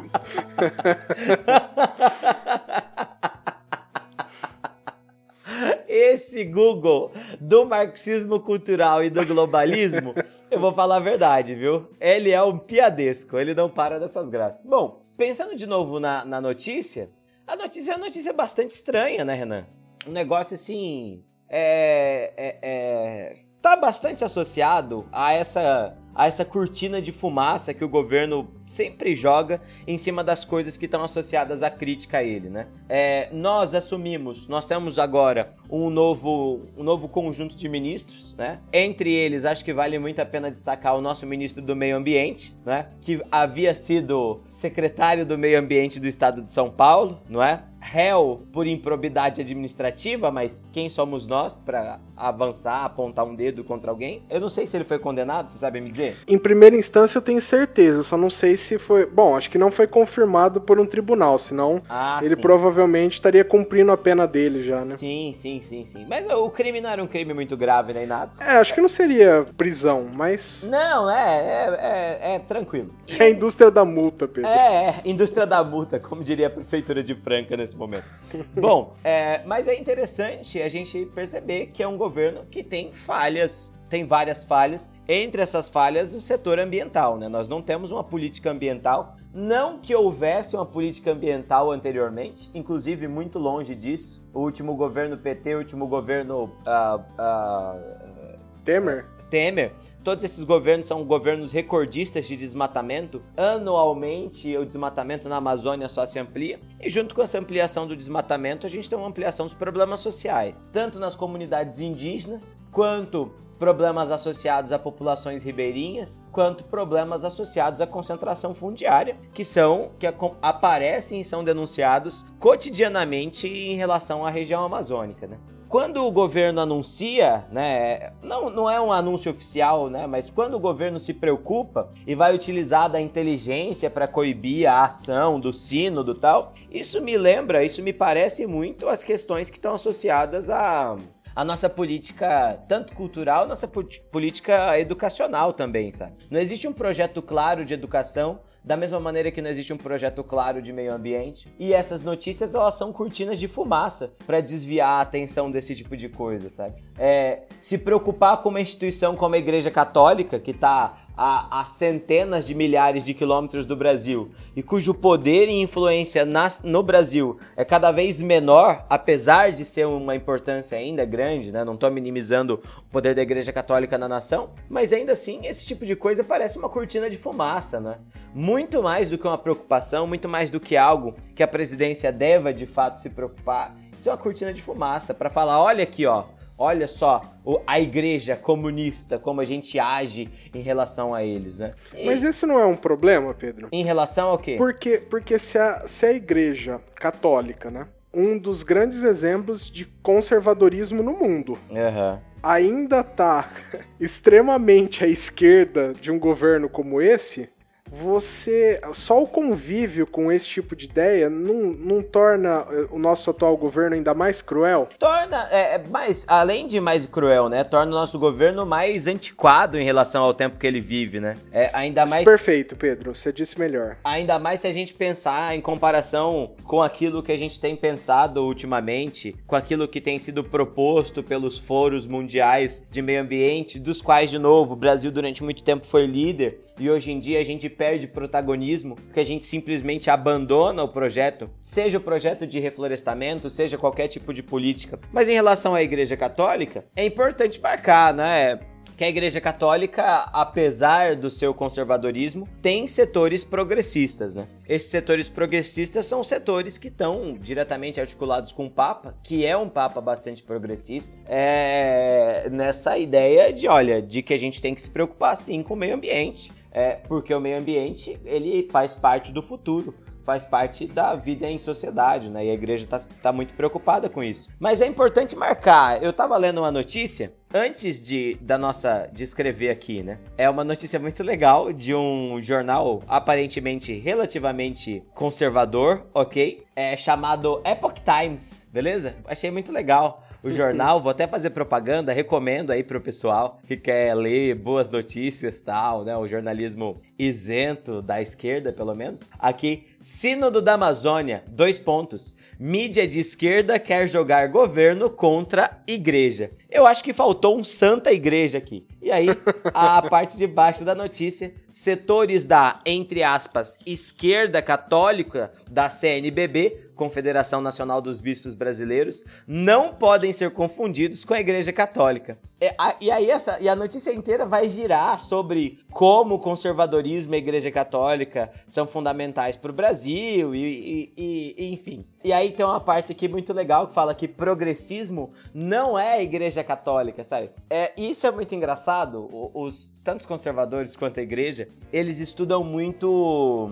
Esse 5.86 6.44
Google 6.44 7.12
do 7.40 7.66
marxismo 7.66 8.40
cultural 8.40 9.04
e 9.04 9.10
do 9.10 9.26
globalismo, 9.26 10.14
eu 10.50 10.58
vou 10.58 10.72
falar 10.72 10.96
a 10.96 11.00
verdade, 11.00 11.54
viu? 11.54 11.88
Ele 12.00 12.30
é 12.30 12.42
um 12.42 12.58
piadesco, 12.58 13.38
ele 13.38 13.54
não 13.54 13.68
para 13.68 13.98
dessas 14.00 14.28
graças. 14.28 14.64
Bom, 14.64 15.02
pensando 15.16 15.54
de 15.54 15.66
novo 15.66 16.00
na, 16.00 16.24
na 16.24 16.40
notícia, 16.40 17.10
a 17.46 17.56
notícia 17.56 17.92
é 17.92 17.96
uma 17.96 18.06
notícia 18.06 18.32
bastante 18.32 18.70
estranha, 18.70 19.24
né, 19.24 19.34
Renan? 19.34 19.66
Um 20.06 20.12
negócio 20.12 20.54
assim. 20.54 21.22
É, 21.48 22.32
é, 22.36 22.58
é, 22.62 23.36
tá 23.60 23.76
bastante 23.76 24.24
associado 24.24 25.06
a 25.12 25.34
essa 25.34 25.94
a 26.14 26.26
essa 26.26 26.44
cortina 26.44 27.00
de 27.00 27.12
fumaça 27.12 27.72
que 27.72 27.84
o 27.84 27.88
governo 27.88 28.48
sempre 28.66 29.14
joga 29.14 29.60
em 29.86 29.98
cima 29.98 30.22
das 30.22 30.44
coisas 30.44 30.76
que 30.76 30.86
estão 30.86 31.02
associadas 31.02 31.62
à 31.62 31.70
crítica 31.70 32.18
a 32.18 32.22
ele, 32.22 32.48
né? 32.48 32.66
É, 32.88 33.28
nós 33.32 33.74
assumimos, 33.74 34.48
nós 34.48 34.66
temos 34.66 34.98
agora 34.98 35.54
um 35.70 35.90
novo, 35.90 36.62
um 36.76 36.82
novo 36.82 37.08
conjunto 37.08 37.56
de 37.56 37.68
ministros, 37.68 38.34
né? 38.36 38.60
Entre 38.72 39.12
eles, 39.12 39.44
acho 39.44 39.64
que 39.64 39.72
vale 39.72 39.98
muito 39.98 40.20
a 40.20 40.26
pena 40.26 40.50
destacar 40.50 40.96
o 40.96 41.00
nosso 41.00 41.26
ministro 41.26 41.62
do 41.62 41.74
Meio 41.74 41.96
Ambiente, 41.96 42.56
né? 42.64 42.88
Que 43.00 43.22
havia 43.30 43.74
sido 43.74 44.42
secretário 44.50 45.24
do 45.24 45.38
Meio 45.38 45.58
Ambiente 45.58 45.98
do 45.98 46.06
Estado 46.06 46.42
de 46.42 46.50
São 46.50 46.70
Paulo, 46.70 47.20
não 47.28 47.42
é? 47.42 47.64
Réu 47.82 48.40
por 48.52 48.64
improbidade 48.64 49.40
administrativa, 49.40 50.30
mas 50.30 50.68
quem 50.72 50.88
somos 50.88 51.26
nós 51.26 51.58
para 51.58 51.98
avançar, 52.16 52.84
apontar 52.84 53.24
um 53.24 53.34
dedo 53.34 53.64
contra 53.64 53.90
alguém? 53.90 54.22
Eu 54.30 54.40
não 54.40 54.48
sei 54.48 54.68
se 54.68 54.76
ele 54.76 54.84
foi 54.84 55.00
condenado, 55.00 55.48
você 55.48 55.58
sabe 55.58 55.80
me 55.80 55.90
dizer? 55.90 56.16
Em 56.28 56.38
primeira 56.38 56.76
instância 56.76 57.18
eu 57.18 57.22
tenho 57.22 57.40
certeza, 57.40 58.04
só 58.04 58.16
não 58.16 58.30
sei 58.30 58.56
se 58.56 58.78
foi. 58.78 59.04
Bom, 59.04 59.36
acho 59.36 59.50
que 59.50 59.58
não 59.58 59.70
foi 59.70 59.88
confirmado 59.88 60.60
por 60.60 60.78
um 60.78 60.86
tribunal, 60.86 61.38
senão 61.40 61.82
ah, 61.88 62.20
ele 62.22 62.36
sim. 62.36 62.40
provavelmente 62.40 63.14
estaria 63.14 63.44
cumprindo 63.44 63.90
a 63.90 63.96
pena 63.96 64.26
dele 64.28 64.62
já, 64.62 64.84
né? 64.84 64.94
Sim, 64.94 65.34
sim, 65.34 65.60
sim, 65.60 65.84
sim. 65.84 66.06
Mas 66.08 66.30
o 66.30 66.48
crime 66.50 66.80
não 66.80 66.88
era 66.88 67.02
um 67.02 67.08
crime 67.08 67.34
muito 67.34 67.56
grave 67.56 67.92
nem 67.92 68.06
nada. 68.06 68.32
É, 68.40 68.58
acho 68.58 68.72
que 68.72 68.80
não 68.80 68.88
seria 68.88 69.44
prisão, 69.56 70.08
mas. 70.14 70.64
Não, 70.70 71.10
é, 71.10 71.38
é, 71.40 72.30
é, 72.32 72.34
é 72.34 72.38
tranquilo. 72.38 72.94
É 73.08 73.24
a 73.24 73.30
indústria 73.30 73.70
da 73.70 73.84
multa, 73.84 74.28
Pedro. 74.28 74.48
É, 74.48 74.84
é, 74.86 75.00
indústria 75.04 75.46
da 75.46 75.64
multa, 75.64 75.98
como 75.98 76.22
diria 76.22 76.46
a 76.46 76.50
prefeitura 76.50 77.02
de 77.02 77.14
Franca 77.14 77.56
nesse 77.72 77.76
momento. 77.76 78.04
Bom, 78.54 78.94
é, 79.02 79.42
mas 79.44 79.66
é 79.66 79.78
interessante 79.78 80.60
a 80.60 80.68
gente 80.68 81.06
perceber 81.06 81.66
que 81.68 81.82
é 81.82 81.88
um 81.88 81.96
governo 81.96 82.44
que 82.50 82.62
tem 82.62 82.92
falhas 82.92 83.74
tem 83.88 84.06
várias 84.06 84.42
falhas. 84.42 84.90
Entre 85.06 85.42
essas 85.42 85.68
falhas, 85.68 86.14
o 86.14 86.20
setor 86.20 86.58
ambiental, 86.58 87.18
né? 87.18 87.28
Nós 87.28 87.46
não 87.46 87.60
temos 87.60 87.90
uma 87.90 88.02
política 88.02 88.50
ambiental. 88.50 89.16
Não 89.34 89.80
que 89.80 89.94
houvesse 89.94 90.56
uma 90.56 90.64
política 90.64 91.12
ambiental 91.12 91.70
anteriormente, 91.70 92.50
inclusive 92.54 93.06
muito 93.06 93.38
longe 93.38 93.74
disso. 93.74 94.24
O 94.32 94.40
último 94.40 94.74
governo 94.76 95.18
PT, 95.18 95.56
o 95.56 95.58
último 95.58 95.86
governo. 95.86 96.44
Uh, 96.44 97.00
uh, 97.20 98.38
Temer? 98.64 99.04
Temer, 99.32 99.72
todos 100.04 100.22
esses 100.22 100.44
governos 100.44 100.84
são 100.84 101.02
governos 101.06 101.52
recordistas 101.52 102.28
de 102.28 102.36
desmatamento. 102.36 103.22
Anualmente, 103.34 104.54
o 104.58 104.66
desmatamento 104.66 105.26
na 105.26 105.36
Amazônia 105.36 105.88
só 105.88 106.04
se 106.04 106.18
amplia. 106.18 106.60
E 106.78 106.90
junto 106.90 107.14
com 107.14 107.22
essa 107.22 107.38
ampliação 107.38 107.86
do 107.86 107.96
desmatamento, 107.96 108.66
a 108.66 108.68
gente 108.68 108.90
tem 108.90 108.98
uma 108.98 109.08
ampliação 109.08 109.46
dos 109.46 109.54
problemas 109.54 110.00
sociais, 110.00 110.66
tanto 110.70 110.98
nas 110.98 111.16
comunidades 111.16 111.80
indígenas, 111.80 112.54
quanto 112.70 113.32
problemas 113.58 114.10
associados 114.10 114.70
a 114.70 114.78
populações 114.78 115.42
ribeirinhas, 115.42 116.22
quanto 116.30 116.64
problemas 116.64 117.24
associados 117.24 117.80
à 117.80 117.86
concentração 117.86 118.54
fundiária, 118.54 119.16
que 119.32 119.46
são 119.46 119.92
que 119.98 120.06
aparecem 120.42 121.22
e 121.22 121.24
são 121.24 121.42
denunciados 121.42 122.22
cotidianamente 122.38 123.48
em 123.48 123.76
relação 123.76 124.26
à 124.26 124.30
região 124.30 124.62
amazônica, 124.62 125.26
né? 125.26 125.38
Quando 125.72 126.04
o 126.04 126.10
governo 126.10 126.60
anuncia, 126.60 127.46
né, 127.50 128.12
não, 128.22 128.50
não 128.50 128.70
é 128.70 128.78
um 128.78 128.92
anúncio 128.92 129.32
oficial, 129.32 129.88
né, 129.88 130.06
mas 130.06 130.28
quando 130.28 130.52
o 130.52 130.60
governo 130.60 131.00
se 131.00 131.14
preocupa 131.14 131.88
e 132.06 132.14
vai 132.14 132.34
utilizar 132.34 132.90
da 132.90 133.00
inteligência 133.00 133.88
para 133.88 134.06
coibir 134.06 134.68
a 134.68 134.84
ação 134.84 135.40
do 135.40 135.50
sino 135.50 136.04
do 136.04 136.14
tal, 136.14 136.52
isso 136.70 137.00
me 137.00 137.16
lembra, 137.16 137.64
isso 137.64 137.82
me 137.82 137.90
parece 137.90 138.46
muito 138.46 138.86
as 138.86 139.02
questões 139.02 139.48
que 139.48 139.56
estão 139.56 139.74
associadas 139.74 140.50
a 140.50 140.94
a 141.34 141.46
nossa 141.46 141.66
política, 141.66 142.62
tanto 142.68 142.94
cultural, 142.94 143.48
nossa 143.48 143.66
política 143.66 144.78
educacional 144.78 145.54
também, 145.54 145.90
sabe? 145.90 146.12
Não 146.30 146.38
existe 146.38 146.68
um 146.68 146.74
projeto 146.74 147.22
claro 147.22 147.64
de 147.64 147.72
educação 147.72 148.40
da 148.64 148.76
mesma 148.76 149.00
maneira 149.00 149.30
que 149.30 149.42
não 149.42 149.50
existe 149.50 149.72
um 149.72 149.76
projeto 149.76 150.22
claro 150.22 150.62
de 150.62 150.72
meio 150.72 150.94
ambiente. 150.94 151.48
E 151.58 151.72
essas 151.72 152.02
notícias, 152.02 152.54
elas 152.54 152.74
são 152.74 152.92
cortinas 152.92 153.38
de 153.38 153.48
fumaça 153.48 154.12
para 154.26 154.40
desviar 154.40 154.88
a 154.88 155.00
atenção 155.00 155.50
desse 155.50 155.74
tipo 155.74 155.96
de 155.96 156.08
coisa, 156.08 156.48
sabe? 156.48 156.82
É, 156.96 157.42
se 157.60 157.76
preocupar 157.76 158.40
com 158.40 158.48
uma 158.48 158.60
instituição 158.60 159.16
como 159.16 159.34
a 159.34 159.38
Igreja 159.38 159.70
Católica, 159.70 160.38
que 160.38 160.52
está 160.52 161.01
a, 161.16 161.60
a, 161.60 161.64
centenas 161.66 162.46
de 162.46 162.54
milhares 162.54 163.04
de 163.04 163.14
quilômetros 163.14 163.66
do 163.66 163.76
Brasil 163.76 164.30
e 164.56 164.62
cujo 164.62 164.94
poder 164.94 165.48
e 165.48 165.60
influência 165.60 166.24
nas, 166.24 166.62
no 166.62 166.82
Brasil 166.82 167.38
é 167.56 167.64
cada 167.64 167.90
vez 167.90 168.22
menor, 168.22 168.86
apesar 168.88 169.52
de 169.52 169.64
ser 169.64 169.86
uma 169.86 170.16
importância 170.16 170.78
ainda 170.78 171.04
grande, 171.04 171.52
né? 171.52 171.64
não 171.64 171.74
estou 171.74 171.90
minimizando 171.90 172.62
o 172.78 172.90
poder 172.90 173.14
da 173.14 173.22
Igreja 173.22 173.52
Católica 173.52 173.98
na 173.98 174.08
nação, 174.08 174.50
mas 174.68 174.92
ainda 174.92 175.12
assim 175.12 175.46
esse 175.46 175.66
tipo 175.66 175.84
de 175.84 175.94
coisa 175.94 176.24
parece 176.24 176.58
uma 176.58 176.68
cortina 176.68 177.10
de 177.10 177.16
fumaça, 177.16 177.80
né? 177.80 177.98
Muito 178.34 178.82
mais 178.82 179.10
do 179.10 179.18
que 179.18 179.26
uma 179.26 179.36
preocupação, 179.36 180.06
muito 180.06 180.28
mais 180.28 180.48
do 180.48 180.58
que 180.58 180.76
algo 180.76 181.14
que 181.34 181.42
a 181.42 181.48
presidência 181.48 182.10
deva 182.10 182.52
de 182.52 182.66
fato 182.66 182.98
se 182.98 183.10
preocupar. 183.10 183.76
Isso 183.98 184.08
é 184.08 184.12
uma 184.12 184.18
cortina 184.18 184.52
de 184.52 184.62
fumaça 184.62 185.12
para 185.12 185.28
falar, 185.28 185.60
olha 185.62 185.82
aqui, 185.82 186.06
ó, 186.06 186.24
Olha 186.56 186.86
só 186.86 187.22
a 187.66 187.80
igreja 187.80 188.36
comunista, 188.36 189.18
como 189.18 189.40
a 189.40 189.44
gente 189.44 189.78
age 189.78 190.30
em 190.54 190.60
relação 190.60 191.14
a 191.14 191.24
eles, 191.24 191.58
né? 191.58 191.74
Mas 192.04 192.22
esse 192.22 192.46
não 192.46 192.58
é 192.58 192.66
um 192.66 192.76
problema, 192.76 193.34
Pedro? 193.34 193.68
Em 193.72 193.82
relação 193.82 194.28
ao 194.28 194.38
quê? 194.38 194.56
Porque, 194.56 194.98
porque 194.98 195.38
se, 195.38 195.58
a, 195.58 195.86
se 195.86 196.06
a 196.06 196.12
igreja 196.12 196.80
católica, 196.94 197.70
né? 197.70 197.88
Um 198.14 198.38
dos 198.38 198.62
grandes 198.62 199.02
exemplos 199.04 199.70
de 199.70 199.86
conservadorismo 200.02 201.02
no 201.02 201.12
mundo. 201.12 201.58
Uhum. 201.70 202.18
Ainda 202.42 203.02
tá 203.02 203.50
extremamente 203.98 205.04
à 205.04 205.08
esquerda 205.08 205.94
de 205.94 206.12
um 206.12 206.18
governo 206.18 206.68
como 206.68 207.00
esse, 207.00 207.50
você 207.92 208.80
só 208.94 209.22
o 209.22 209.26
convívio 209.26 210.06
com 210.06 210.32
esse 210.32 210.48
tipo 210.48 210.74
de 210.74 210.86
ideia 210.86 211.28
não, 211.28 211.74
não 211.74 212.02
torna 212.02 212.66
eh, 212.70 212.86
o 212.90 212.98
nosso 212.98 213.28
atual 213.28 213.54
governo 213.54 213.94
ainda 213.94 214.14
mais 214.14 214.40
cruel? 214.40 214.88
Torna, 214.98 215.46
é, 215.50 215.74
é, 215.74 215.78
mais, 215.90 216.24
além 216.26 216.66
de 216.66 216.80
mais 216.80 217.04
cruel, 217.04 217.50
né? 217.50 217.62
Torna 217.62 217.92
o 217.92 217.94
nosso 217.94 218.18
governo 218.18 218.64
mais 218.64 219.06
antiquado 219.06 219.78
em 219.78 219.84
relação 219.84 220.24
ao 220.24 220.32
tempo 220.32 220.56
que 220.56 220.66
ele 220.66 220.80
vive, 220.80 221.20
né? 221.20 221.36
É, 221.52 221.68
ainda 221.74 222.06
mais. 222.06 222.24
Perfeito, 222.24 222.74
Pedro. 222.74 223.14
Você 223.14 223.30
disse 223.30 223.58
melhor. 223.58 223.98
Ainda 224.02 224.38
mais 224.38 224.60
se 224.60 224.66
a 224.66 224.72
gente 224.72 224.94
pensar 224.94 225.54
em 225.54 225.60
comparação 225.60 226.52
com 226.64 226.80
aquilo 226.80 227.22
que 227.22 227.30
a 227.30 227.36
gente 227.36 227.60
tem 227.60 227.76
pensado 227.76 228.42
ultimamente, 228.42 229.36
com 229.46 229.54
aquilo 229.54 229.86
que 229.86 230.00
tem 230.00 230.18
sido 230.18 230.42
proposto 230.42 231.22
pelos 231.22 231.58
foros 231.58 232.06
mundiais 232.06 232.86
de 232.90 233.02
meio 233.02 233.20
ambiente, 233.20 233.78
dos 233.78 234.00
quais, 234.00 234.30
de 234.30 234.38
novo, 234.38 234.72
o 234.72 234.76
Brasil 234.76 235.12
durante 235.12 235.44
muito 235.44 235.62
tempo 235.62 235.86
foi 235.86 236.06
líder 236.06 236.71
e 236.82 236.90
hoje 236.90 237.12
em 237.12 237.20
dia 237.20 237.38
a 237.38 237.44
gente 237.44 237.68
perde 237.68 238.08
protagonismo, 238.08 238.96
porque 238.96 239.20
a 239.20 239.24
gente 239.24 239.44
simplesmente 239.44 240.10
abandona 240.10 240.82
o 240.82 240.88
projeto, 240.88 241.48
seja 241.62 241.98
o 241.98 242.00
projeto 242.00 242.44
de 242.44 242.58
reflorestamento, 242.58 243.48
seja 243.48 243.78
qualquer 243.78 244.08
tipo 244.08 244.34
de 244.34 244.42
política. 244.42 244.98
Mas 245.12 245.28
em 245.28 245.32
relação 245.32 245.76
à 245.76 245.82
Igreja 245.82 246.16
Católica, 246.16 246.84
é 246.96 247.06
importante 247.06 247.60
marcar, 247.60 248.12
né? 248.12 248.58
que 248.96 249.04
a 249.04 249.08
Igreja 249.08 249.40
Católica, 249.40 250.28
apesar 250.32 251.16
do 251.16 251.30
seu 251.30 251.54
conservadorismo, 251.54 252.46
tem 252.60 252.86
setores 252.86 253.42
progressistas, 253.42 254.34
né? 254.34 254.46
Esses 254.68 254.90
setores 254.90 255.28
progressistas 255.28 256.06
são 256.06 256.22
setores 256.22 256.78
que 256.78 256.88
estão 256.88 257.36
diretamente 257.40 258.00
articulados 258.00 258.52
com 258.52 258.66
o 258.66 258.70
Papa, 258.70 259.16
que 259.24 259.46
é 259.46 259.56
um 259.56 259.68
Papa 259.68 260.00
bastante 260.00 260.42
progressista, 260.42 261.16
é... 261.26 262.48
nessa 262.50 262.98
ideia 262.98 263.52
de, 263.52 263.66
olha, 263.66 264.02
de 264.02 264.22
que 264.22 264.34
a 264.34 264.38
gente 264.38 264.60
tem 264.60 264.74
que 264.74 264.82
se 264.82 264.90
preocupar 264.90 265.36
sim 265.36 265.62
com 265.62 265.74
o 265.74 265.76
meio 265.76 265.94
ambiente 265.94 266.52
é, 266.72 266.92
porque 266.92 267.34
o 267.34 267.40
meio 267.40 267.58
ambiente 267.58 268.18
ele 268.24 268.68
faz 268.70 268.94
parte 268.94 269.32
do 269.32 269.42
futuro, 269.42 269.94
faz 270.24 270.44
parte 270.44 270.86
da 270.86 271.14
vida 271.14 271.48
em 271.48 271.58
sociedade, 271.58 272.28
né? 272.28 272.46
E 272.46 272.50
a 272.50 272.54
igreja 272.54 272.84
está 272.84 273.00
tá 273.20 273.32
muito 273.32 273.54
preocupada 273.54 274.08
com 274.08 274.22
isso. 274.22 274.48
Mas 274.58 274.80
é 274.80 274.86
importante 274.86 275.36
marcar. 275.36 276.02
Eu 276.02 276.10
estava 276.10 276.36
lendo 276.36 276.58
uma 276.58 276.70
notícia 276.70 277.32
antes 277.52 278.04
de 278.04 278.36
da 278.40 278.56
nossa 278.56 279.08
de 279.12 279.22
escrever 279.22 279.70
aqui, 279.70 280.02
né? 280.02 280.18
É 280.38 280.48
uma 280.48 280.64
notícia 280.64 280.98
muito 280.98 281.22
legal 281.22 281.72
de 281.72 281.94
um 281.94 282.40
jornal 282.40 283.02
aparentemente 283.08 283.92
relativamente 283.98 285.02
conservador, 285.14 286.06
ok? 286.14 286.64
É 286.74 286.96
chamado 286.96 287.60
Epoch 287.64 288.00
Times, 288.02 288.66
beleza? 288.72 289.16
Achei 289.26 289.50
muito 289.50 289.72
legal 289.72 290.24
o 290.42 290.50
jornal, 290.50 291.00
vou 291.00 291.10
até 291.10 291.26
fazer 291.26 291.50
propaganda, 291.50 292.12
recomendo 292.12 292.70
aí 292.70 292.82
pro 292.82 293.00
pessoal 293.00 293.60
que 293.66 293.76
quer 293.76 294.14
ler 294.14 294.54
boas 294.56 294.90
notícias 294.90 295.54
e 295.54 295.58
tal, 295.58 296.04
né? 296.04 296.16
O 296.16 296.26
jornalismo 296.26 297.00
isento 297.18 298.02
da 298.02 298.20
esquerda, 298.20 298.72
pelo 298.72 298.94
menos. 298.94 299.28
Aqui, 299.38 299.86
Sínodo 300.02 300.60
da 300.60 300.74
Amazônia, 300.74 301.44
dois 301.46 301.78
pontos. 301.78 302.34
Mídia 302.58 303.06
de 303.06 303.20
esquerda 303.20 303.78
quer 303.78 304.08
jogar 304.08 304.48
governo 304.48 305.08
contra 305.08 305.80
igreja. 305.86 306.50
Eu 306.68 306.86
acho 306.86 307.04
que 307.04 307.12
faltou 307.12 307.56
um 307.56 307.62
santa 307.62 308.12
igreja 308.12 308.58
aqui. 308.58 308.84
E 309.00 309.12
aí, 309.12 309.28
a 309.72 310.02
parte 310.10 310.36
de 310.36 310.46
baixo 310.46 310.84
da 310.84 310.94
notícia, 310.94 311.54
setores 311.72 312.44
da, 312.44 312.80
entre 312.84 313.22
aspas, 313.22 313.78
esquerda 313.86 314.60
católica 314.60 315.52
da 315.70 315.88
CNBB 315.88 316.81
Confederação 316.94 317.60
Nacional 317.60 318.00
dos 318.00 318.20
Bispos 318.20 318.54
Brasileiros, 318.54 319.24
não 319.46 319.94
podem 319.94 320.32
ser 320.32 320.52
confundidos 320.52 321.24
com 321.24 321.34
a 321.34 321.40
Igreja 321.40 321.72
Católica. 321.72 322.38
É, 322.60 322.74
e 323.00 323.10
aí 323.10 323.28
essa, 323.28 323.58
e 323.60 323.68
a 323.68 323.74
notícia 323.74 324.12
inteira 324.12 324.46
vai 324.46 324.68
girar 324.68 325.18
sobre 325.18 325.80
como 325.90 326.36
o 326.36 326.38
conservadorismo 326.38 327.34
e 327.34 327.36
a 327.36 327.38
Igreja 327.38 327.72
Católica 327.72 328.52
são 328.68 328.86
fundamentais 328.86 329.56
para 329.56 329.70
o 329.70 329.74
Brasil 329.74 330.54
e, 330.54 331.12
e, 331.16 331.54
e, 331.56 331.72
enfim. 331.72 332.06
E 332.22 332.32
aí 332.32 332.52
tem 332.52 332.64
uma 332.64 332.80
parte 332.80 333.10
aqui 333.10 333.26
muito 333.26 333.52
legal 333.52 333.88
que 333.88 333.94
fala 333.94 334.14
que 334.14 334.28
progressismo 334.28 335.32
não 335.52 335.98
é 335.98 336.12
a 336.12 336.22
Igreja 336.22 336.62
Católica, 336.62 337.24
sabe? 337.24 337.50
É, 337.68 337.92
isso 337.96 338.26
é 338.28 338.30
muito 338.30 338.54
engraçado. 338.54 339.28
Os 339.52 339.92
tantos 340.04 340.24
conservadores 340.24 340.94
quanto 340.94 341.18
a 341.18 341.22
Igreja, 341.22 341.68
eles 341.92 342.20
estudam 342.20 342.62
muito 342.62 343.68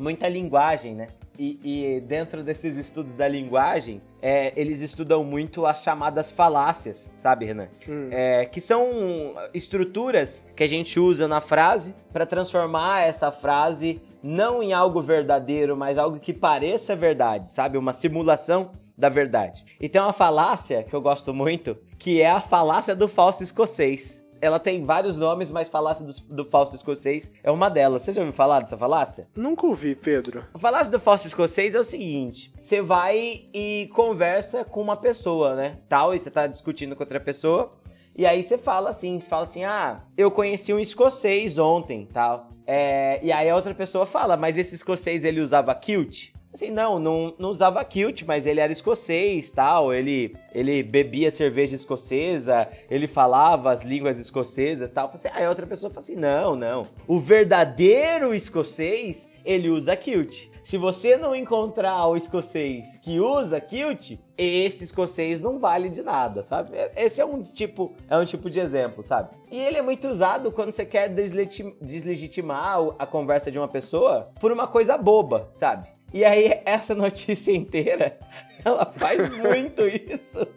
muita 0.00 0.28
linguagem, 0.28 0.94
né? 0.94 1.08
E, 1.38 1.58
e, 1.62 2.00
dentro 2.00 2.42
desses 2.42 2.76
estudos 2.76 3.14
da 3.14 3.26
linguagem, 3.26 4.02
é, 4.20 4.52
eles 4.60 4.80
estudam 4.80 5.24
muito 5.24 5.64
as 5.64 5.82
chamadas 5.82 6.30
falácias, 6.30 7.10
sabe, 7.14 7.46
Renan? 7.46 7.68
Hum. 7.88 8.08
É, 8.10 8.44
que 8.44 8.60
são 8.60 9.34
estruturas 9.54 10.46
que 10.54 10.62
a 10.62 10.68
gente 10.68 11.00
usa 11.00 11.26
na 11.26 11.40
frase 11.40 11.94
para 12.12 12.26
transformar 12.26 13.06
essa 13.06 13.32
frase 13.32 14.02
não 14.22 14.62
em 14.62 14.74
algo 14.74 15.00
verdadeiro, 15.00 15.74
mas 15.76 15.96
algo 15.96 16.20
que 16.20 16.34
pareça 16.34 16.94
verdade, 16.94 17.48
sabe? 17.48 17.78
Uma 17.78 17.94
simulação 17.94 18.72
da 18.96 19.08
verdade. 19.08 19.64
E 19.80 19.88
tem 19.88 20.00
uma 20.00 20.12
falácia 20.12 20.82
que 20.82 20.92
eu 20.92 21.00
gosto 21.00 21.32
muito, 21.32 21.74
que 21.98 22.20
é 22.20 22.28
a 22.28 22.40
falácia 22.42 22.94
do 22.94 23.08
falso 23.08 23.42
escocês 23.42 24.19
ela 24.40 24.58
tem 24.58 24.84
vários 24.84 25.18
nomes, 25.18 25.50
mas 25.50 25.68
falácia 25.68 26.04
do, 26.04 26.12
do 26.28 26.44
falso 26.44 26.74
escocês 26.74 27.32
é 27.42 27.50
uma 27.50 27.68
delas. 27.68 28.02
Você 28.02 28.12
já 28.12 28.20
ouviu 28.20 28.34
falar 28.34 28.60
dessa 28.60 28.76
falácia? 28.76 29.28
Nunca 29.34 29.66
ouvi, 29.66 29.94
Pedro. 29.94 30.44
A 30.54 30.58
falácia 30.58 30.90
do 30.90 31.00
falso 31.00 31.26
escocês 31.26 31.74
é 31.74 31.80
o 31.80 31.84
seguinte: 31.84 32.52
você 32.58 32.80
vai 32.80 33.46
e 33.52 33.88
conversa 33.94 34.64
com 34.64 34.80
uma 34.80 34.96
pessoa, 34.96 35.54
né? 35.54 35.78
Tal, 35.88 36.14
e 36.14 36.18
você 36.18 36.30
tá 36.30 36.46
discutindo 36.46 36.96
com 36.96 37.02
outra 37.02 37.20
pessoa. 37.20 37.78
E 38.16 38.26
aí 38.26 38.42
você 38.42 38.58
fala 38.58 38.90
assim, 38.90 39.18
você 39.18 39.28
fala 39.28 39.44
assim, 39.44 39.64
ah, 39.64 40.02
eu 40.16 40.30
conheci 40.30 40.74
um 40.74 40.80
escocês 40.80 41.58
ontem, 41.58 42.06
tal. 42.12 42.50
É, 42.66 43.18
e 43.22 43.32
aí 43.32 43.48
a 43.48 43.56
outra 43.56 43.74
pessoa 43.74 44.04
fala, 44.04 44.36
mas 44.36 44.58
esse 44.58 44.74
escocês 44.74 45.24
ele 45.24 45.40
usava 45.40 45.74
kilt? 45.74 46.32
Assim, 46.52 46.70
não, 46.70 46.98
não, 46.98 47.32
não 47.38 47.50
usava 47.50 47.84
kilt, 47.84 48.24
mas 48.26 48.44
ele 48.44 48.58
era 48.58 48.72
escocês, 48.72 49.52
tal, 49.52 49.94
ele, 49.94 50.34
ele 50.52 50.82
bebia 50.82 51.30
cerveja 51.30 51.76
escocesa, 51.76 52.68
ele 52.90 53.06
falava 53.06 53.70
as 53.70 53.84
línguas 53.84 54.18
escocesas, 54.18 54.90
tal. 54.90 55.10
Assim, 55.14 55.28
aí 55.32 55.46
outra 55.46 55.64
pessoa 55.64 55.90
fala 55.90 56.02
assim, 56.02 56.16
não, 56.16 56.56
não. 56.56 56.88
O 57.06 57.20
verdadeiro 57.20 58.34
escocês, 58.34 59.28
ele 59.44 59.68
usa 59.68 59.94
kilt. 59.94 60.50
Se 60.64 60.76
você 60.76 61.16
não 61.16 61.34
encontrar 61.34 62.06
o 62.06 62.16
escocês 62.16 62.98
que 62.98 63.18
usa 63.20 63.60
kilt, 63.60 64.18
esse 64.36 64.84
escocês 64.84 65.40
não 65.40 65.58
vale 65.58 65.88
de 65.88 66.02
nada, 66.02 66.42
sabe? 66.42 66.72
Esse 66.96 67.20
é 67.20 67.24
um 67.24 67.42
tipo, 67.42 67.92
é 68.08 68.16
um 68.16 68.24
tipo 68.24 68.50
de 68.50 68.60
exemplo, 68.60 69.02
sabe? 69.02 69.30
E 69.50 69.58
ele 69.58 69.78
é 69.78 69.82
muito 69.82 70.08
usado 70.08 70.52
quando 70.52 70.72
você 70.72 70.84
quer 70.84 71.08
deslegitimar 71.08 72.78
a 72.98 73.06
conversa 73.06 73.50
de 73.50 73.58
uma 73.58 73.68
pessoa 73.68 74.30
por 74.40 74.52
uma 74.52 74.66
coisa 74.66 74.96
boba, 74.96 75.48
sabe? 75.52 75.88
E 76.12 76.24
aí, 76.24 76.60
essa 76.64 76.94
notícia 76.94 77.52
inteira, 77.52 78.18
ela 78.64 78.86
faz 78.86 79.36
muito 79.36 79.86
isso. 79.86 80.48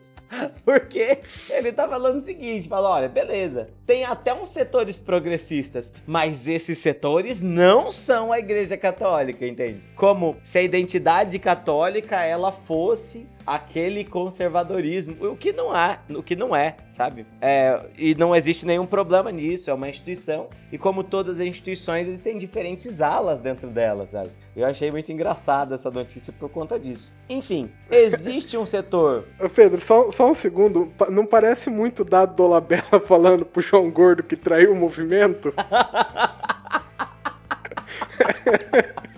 Porque 0.65 1.19
ele 1.49 1.71
tá 1.71 1.87
falando 1.87 2.19
o 2.19 2.23
seguinte: 2.23 2.67
fala, 2.67 2.89
olha, 2.89 3.07
beleza, 3.09 3.69
tem 3.85 4.03
até 4.03 4.33
uns 4.33 4.49
setores 4.49 4.99
progressistas, 4.99 5.93
mas 6.05 6.47
esses 6.47 6.79
setores 6.79 7.41
não 7.41 7.91
são 7.91 8.31
a 8.31 8.39
Igreja 8.39 8.77
Católica, 8.77 9.45
entende? 9.45 9.81
Como 9.95 10.35
se 10.43 10.57
a 10.57 10.63
identidade 10.63 11.37
católica 11.39 12.23
ela 12.23 12.51
fosse 12.51 13.27
aquele 13.45 14.03
conservadorismo, 14.03 15.15
o 15.27 15.35
que 15.35 15.51
não 15.51 15.71
há, 15.71 15.99
o 16.09 16.23
que 16.23 16.35
não 16.35 16.55
é, 16.55 16.75
sabe? 16.87 17.25
É, 17.41 17.79
e 17.97 18.15
não 18.15 18.35
existe 18.35 18.65
nenhum 18.65 18.85
problema 18.85 19.31
nisso, 19.31 19.69
é 19.69 19.73
uma 19.73 19.89
instituição, 19.89 20.47
e 20.71 20.77
como 20.77 21.03
todas 21.03 21.39
as 21.39 21.45
instituições, 21.45 22.07
existem 22.07 22.37
diferentes 22.37 23.01
alas 23.01 23.39
dentro 23.39 23.67
delas, 23.67 24.09
sabe? 24.11 24.29
Eu 24.55 24.65
achei 24.65 24.91
muito 24.91 25.11
engraçada 25.11 25.75
essa 25.75 25.89
notícia 25.89 26.33
por 26.39 26.49
conta 26.49 26.79
disso. 26.79 27.11
Enfim, 27.27 27.71
existe 27.89 28.57
um 28.57 28.65
setor. 28.65 29.25
Pedro, 29.55 29.79
só, 29.79 30.11
só 30.11 30.29
um 30.29 30.35
segundo. 30.35 30.91
Não 31.09 31.25
parece 31.25 31.69
muito 31.69 32.05
dado 32.05 32.35
Dolabella 32.35 32.99
falando 33.05 33.45
pro 33.45 33.61
João 33.61 33.89
Gordo 33.89 34.23
que 34.23 34.35
traiu 34.35 34.73
o 34.73 34.75
movimento? 34.75 35.53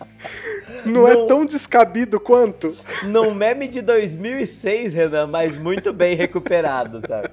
Não, 0.86 1.08
é 1.08 1.26
tão 1.26 1.46
descabido 1.46 2.20
quanto. 2.20 2.76
Num 3.04 3.34
meme 3.34 3.68
de 3.68 3.82
2006, 3.82 4.94
Renan, 4.94 5.28
mas 5.28 5.58
muito 5.58 5.92
bem 5.92 6.16
recuperado, 6.16 7.02
sabe? 7.08 7.30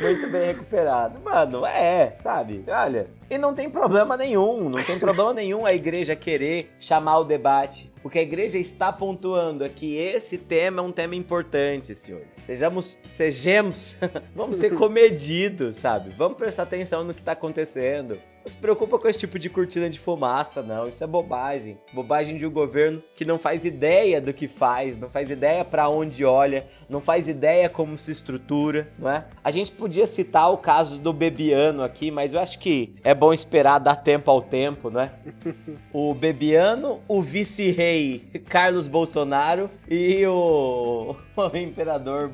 Muito 0.00 0.28
bem 0.28 0.46
recuperado. 0.46 1.20
Mano, 1.20 1.66
é, 1.66 2.12
sabe? 2.16 2.64
Olha, 2.66 3.08
e 3.28 3.36
não 3.36 3.52
tem 3.52 3.68
problema 3.68 4.16
nenhum, 4.16 4.70
não 4.70 4.82
tem 4.82 4.98
problema 4.98 5.34
nenhum 5.34 5.66
a 5.66 5.74
igreja 5.74 6.16
querer 6.16 6.70
chamar 6.80 7.18
o 7.18 7.24
debate. 7.24 7.92
O 8.02 8.08
que 8.08 8.18
a 8.18 8.22
igreja 8.22 8.58
está 8.58 8.90
pontuando 8.90 9.62
é 9.62 9.68
que 9.68 9.96
esse 9.96 10.38
tema 10.38 10.80
é 10.80 10.84
um 10.84 10.90
tema 10.90 11.14
importante, 11.14 11.94
senhores. 11.94 12.34
Sejamos, 12.46 12.98
sejamos, 13.04 13.94
vamos 14.34 14.56
ser 14.56 14.74
comedidos, 14.74 15.76
sabe? 15.76 16.14
Vamos 16.16 16.38
prestar 16.38 16.62
atenção 16.62 17.04
no 17.04 17.12
que 17.12 17.20
está 17.20 17.32
acontecendo. 17.32 18.18
Não 18.42 18.50
se 18.50 18.56
preocupa 18.56 18.98
com 18.98 19.06
esse 19.06 19.18
tipo 19.18 19.38
de 19.38 19.50
cortina 19.50 19.90
de 19.90 19.98
fumaça, 19.98 20.62
não. 20.62 20.88
Isso 20.88 21.04
é 21.04 21.06
bobagem. 21.06 21.78
Bobagem 21.92 22.36
de 22.36 22.46
um 22.46 22.50
governo 22.50 23.02
que 23.14 23.24
não 23.24 23.38
faz 23.38 23.64
ideia 23.64 24.20
do 24.20 24.32
que 24.32 24.48
faz, 24.48 24.98
não 24.98 25.10
faz 25.10 25.30
ideia 25.30 25.64
para 25.64 25.88
onde 25.88 26.24
olha, 26.24 26.66
não 26.88 27.00
faz 27.00 27.28
ideia 27.28 27.68
como 27.68 27.98
se 27.98 28.10
estrutura, 28.10 28.88
não 28.98 29.10
é? 29.10 29.26
A 29.44 29.50
gente 29.50 29.72
podia 29.72 30.06
citar 30.06 30.50
o 30.50 30.56
caso 30.56 30.98
do 30.98 31.12
Bebiano 31.12 31.82
aqui, 31.82 32.10
mas 32.10 32.32
eu 32.32 32.40
acho 32.40 32.58
que 32.58 32.94
é 33.04 33.14
bom 33.14 33.32
esperar 33.32 33.78
dar 33.78 33.96
tempo 33.96 34.30
ao 34.30 34.40
tempo, 34.40 34.88
né? 34.88 35.12
o 35.92 36.14
Bebiano, 36.14 37.00
o 37.06 37.20
vice-rei 37.20 38.30
Carlos 38.48 38.88
Bolsonaro 38.88 39.70
e 39.88 40.24
o, 40.26 41.14
o 41.36 41.56
imperador 41.56 42.30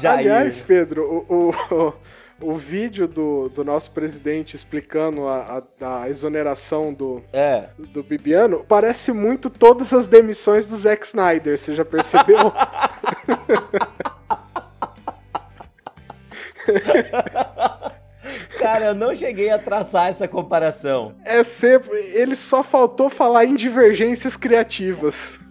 Jair. 0.00 0.18
Aliás, 0.18 0.62
Pedro, 0.62 1.24
o, 1.28 1.50
o 1.50 1.92
o 2.40 2.56
vídeo 2.56 3.06
do, 3.06 3.50
do 3.50 3.62
nosso 3.64 3.90
presidente 3.92 4.56
explicando 4.56 5.28
a, 5.28 5.62
a, 5.80 6.02
a 6.02 6.08
exoneração 6.08 6.92
do, 6.92 7.22
é. 7.32 7.68
do 7.78 8.02
Bibiano 8.02 8.64
parece 8.66 9.12
muito 9.12 9.48
todas 9.50 9.92
as 9.92 10.06
demissões 10.06 10.64
do 10.66 10.76
Zack 10.76 11.06
Snyder, 11.06 11.58
você 11.58 11.74
já 11.74 11.84
percebeu? 11.84 12.52
Cara, 18.58 18.86
eu 18.86 18.94
não 18.94 19.14
cheguei 19.14 19.50
a 19.50 19.58
traçar 19.58 20.08
essa 20.08 20.28
comparação. 20.28 21.14
É 21.24 21.42
sempre. 21.42 21.98
Ele 22.14 22.36
só 22.36 22.62
faltou 22.62 23.08
falar 23.08 23.46
em 23.46 23.54
divergências 23.54 24.36
criativas. 24.36 25.40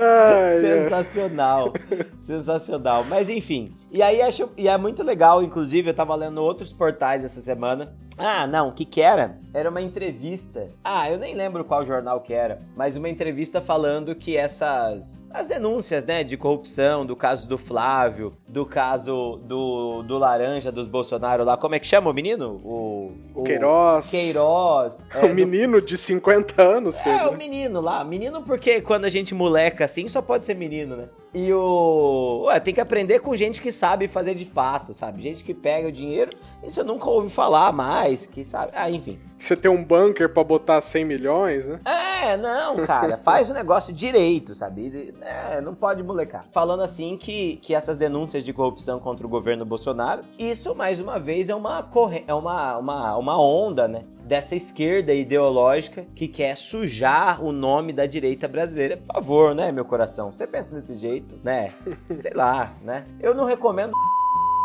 Ai, 0.00 0.60
Sensacional. 0.60 1.72
Sensacional. 2.18 3.04
Mas 3.08 3.28
enfim. 3.28 3.72
E 3.90 4.02
aí 4.02 4.20
acho, 4.20 4.50
e 4.56 4.68
é 4.68 4.76
muito 4.76 5.02
legal, 5.02 5.42
inclusive, 5.42 5.90
eu 5.90 5.94
tava 5.94 6.14
lendo 6.14 6.42
outros 6.42 6.72
portais 6.72 7.24
essa 7.24 7.40
semana. 7.40 7.94
Ah, 8.18 8.46
não, 8.48 8.68
o 8.68 8.72
que 8.72 8.84
que 8.84 9.00
era? 9.00 9.38
Era 9.54 9.70
uma 9.70 9.80
entrevista. 9.80 10.68
Ah, 10.82 11.08
eu 11.08 11.16
nem 11.16 11.34
lembro 11.34 11.64
qual 11.64 11.86
jornal 11.86 12.20
que 12.20 12.34
era, 12.34 12.60
mas 12.76 12.96
uma 12.96 13.08
entrevista 13.08 13.60
falando 13.60 14.14
que 14.14 14.36
essas 14.36 15.22
as 15.30 15.46
denúncias, 15.46 16.04
né, 16.04 16.24
de 16.24 16.36
corrupção, 16.36 17.06
do 17.06 17.14
caso 17.14 17.46
do 17.46 17.56
Flávio, 17.56 18.34
do 18.48 18.66
caso 18.66 19.38
do, 19.44 20.02
do 20.02 20.18
laranja 20.18 20.72
dos 20.72 20.88
Bolsonaro 20.88 21.44
lá, 21.44 21.56
como 21.56 21.74
é 21.74 21.78
que 21.78 21.86
chama 21.86 22.10
o 22.10 22.14
menino? 22.14 22.60
O, 22.64 23.12
o 23.34 23.44
Queiroz. 23.44 24.10
Queiroz. 24.10 25.06
É, 25.18 25.24
o 25.24 25.34
menino 25.34 25.80
do... 25.80 25.86
de 25.86 25.96
50 25.96 26.60
anos, 26.62 27.00
filho. 27.00 27.14
É, 27.14 27.28
o 27.28 27.36
menino 27.36 27.80
lá. 27.80 28.04
Menino 28.04 28.42
porque 28.42 28.80
quando 28.80 29.04
a 29.04 29.08
gente 29.08 29.34
moleca 29.34 29.84
assim, 29.84 30.06
só 30.08 30.20
pode 30.20 30.44
ser 30.44 30.54
menino, 30.54 30.96
né? 30.96 31.08
E 31.34 31.52
o. 31.52 32.44
Ué, 32.46 32.58
tem 32.58 32.72
que 32.72 32.80
aprender 32.80 33.20
com 33.20 33.36
gente 33.36 33.60
que 33.60 33.70
sabe 33.70 34.08
fazer 34.08 34.34
de 34.34 34.44
fato, 34.44 34.94
sabe? 34.94 35.22
Gente 35.22 35.44
que 35.44 35.52
pega 35.52 35.88
o 35.88 35.92
dinheiro, 35.92 36.32
isso 36.62 36.80
eu 36.80 36.84
nunca 36.84 37.08
ouvi 37.08 37.28
falar 37.28 37.72
mais, 37.72 38.26
que 38.26 38.44
sabe. 38.44 38.72
Ah, 38.74 38.90
enfim. 38.90 39.18
Você 39.38 39.56
tem 39.56 39.70
um 39.70 39.84
bunker 39.84 40.28
para 40.32 40.42
botar 40.42 40.80
100 40.80 41.04
milhões, 41.04 41.68
né? 41.68 41.80
É, 41.84 42.36
não, 42.36 42.76
cara. 42.84 43.16
faz 43.22 43.50
o 43.50 43.54
negócio 43.54 43.92
direito, 43.92 44.54
sabe? 44.54 45.14
É, 45.20 45.60
não 45.60 45.74
pode 45.74 46.02
molecar. 46.02 46.46
Falando 46.50 46.82
assim 46.82 47.16
que, 47.16 47.56
que 47.62 47.74
essas 47.74 47.96
denúncias 47.96 48.42
de 48.42 48.52
corrupção 48.52 48.98
contra 48.98 49.24
o 49.26 49.30
governo 49.30 49.64
Bolsonaro, 49.64 50.24
isso, 50.38 50.74
mais 50.74 50.98
uma 50.98 51.20
vez, 51.20 51.48
é 51.48 51.54
uma, 51.54 51.82
corre... 51.82 52.24
é 52.26 52.34
uma, 52.34 52.78
uma, 52.78 53.16
uma 53.16 53.40
onda, 53.40 53.86
né? 53.86 54.04
Dessa 54.28 54.54
esquerda 54.54 55.14
ideológica 55.14 56.04
que 56.14 56.28
quer 56.28 56.54
sujar 56.54 57.42
o 57.42 57.50
nome 57.50 57.94
da 57.94 58.04
direita 58.04 58.46
brasileira. 58.46 58.98
Por 58.98 59.14
favor, 59.14 59.54
né, 59.54 59.72
meu 59.72 59.86
coração? 59.86 60.30
Você 60.30 60.46
pensa 60.46 60.74
desse 60.74 60.96
jeito, 60.96 61.40
né? 61.42 61.72
Sei 62.20 62.32
lá, 62.34 62.74
né? 62.82 63.06
Eu 63.20 63.34
não 63.34 63.46
recomendo, 63.46 63.94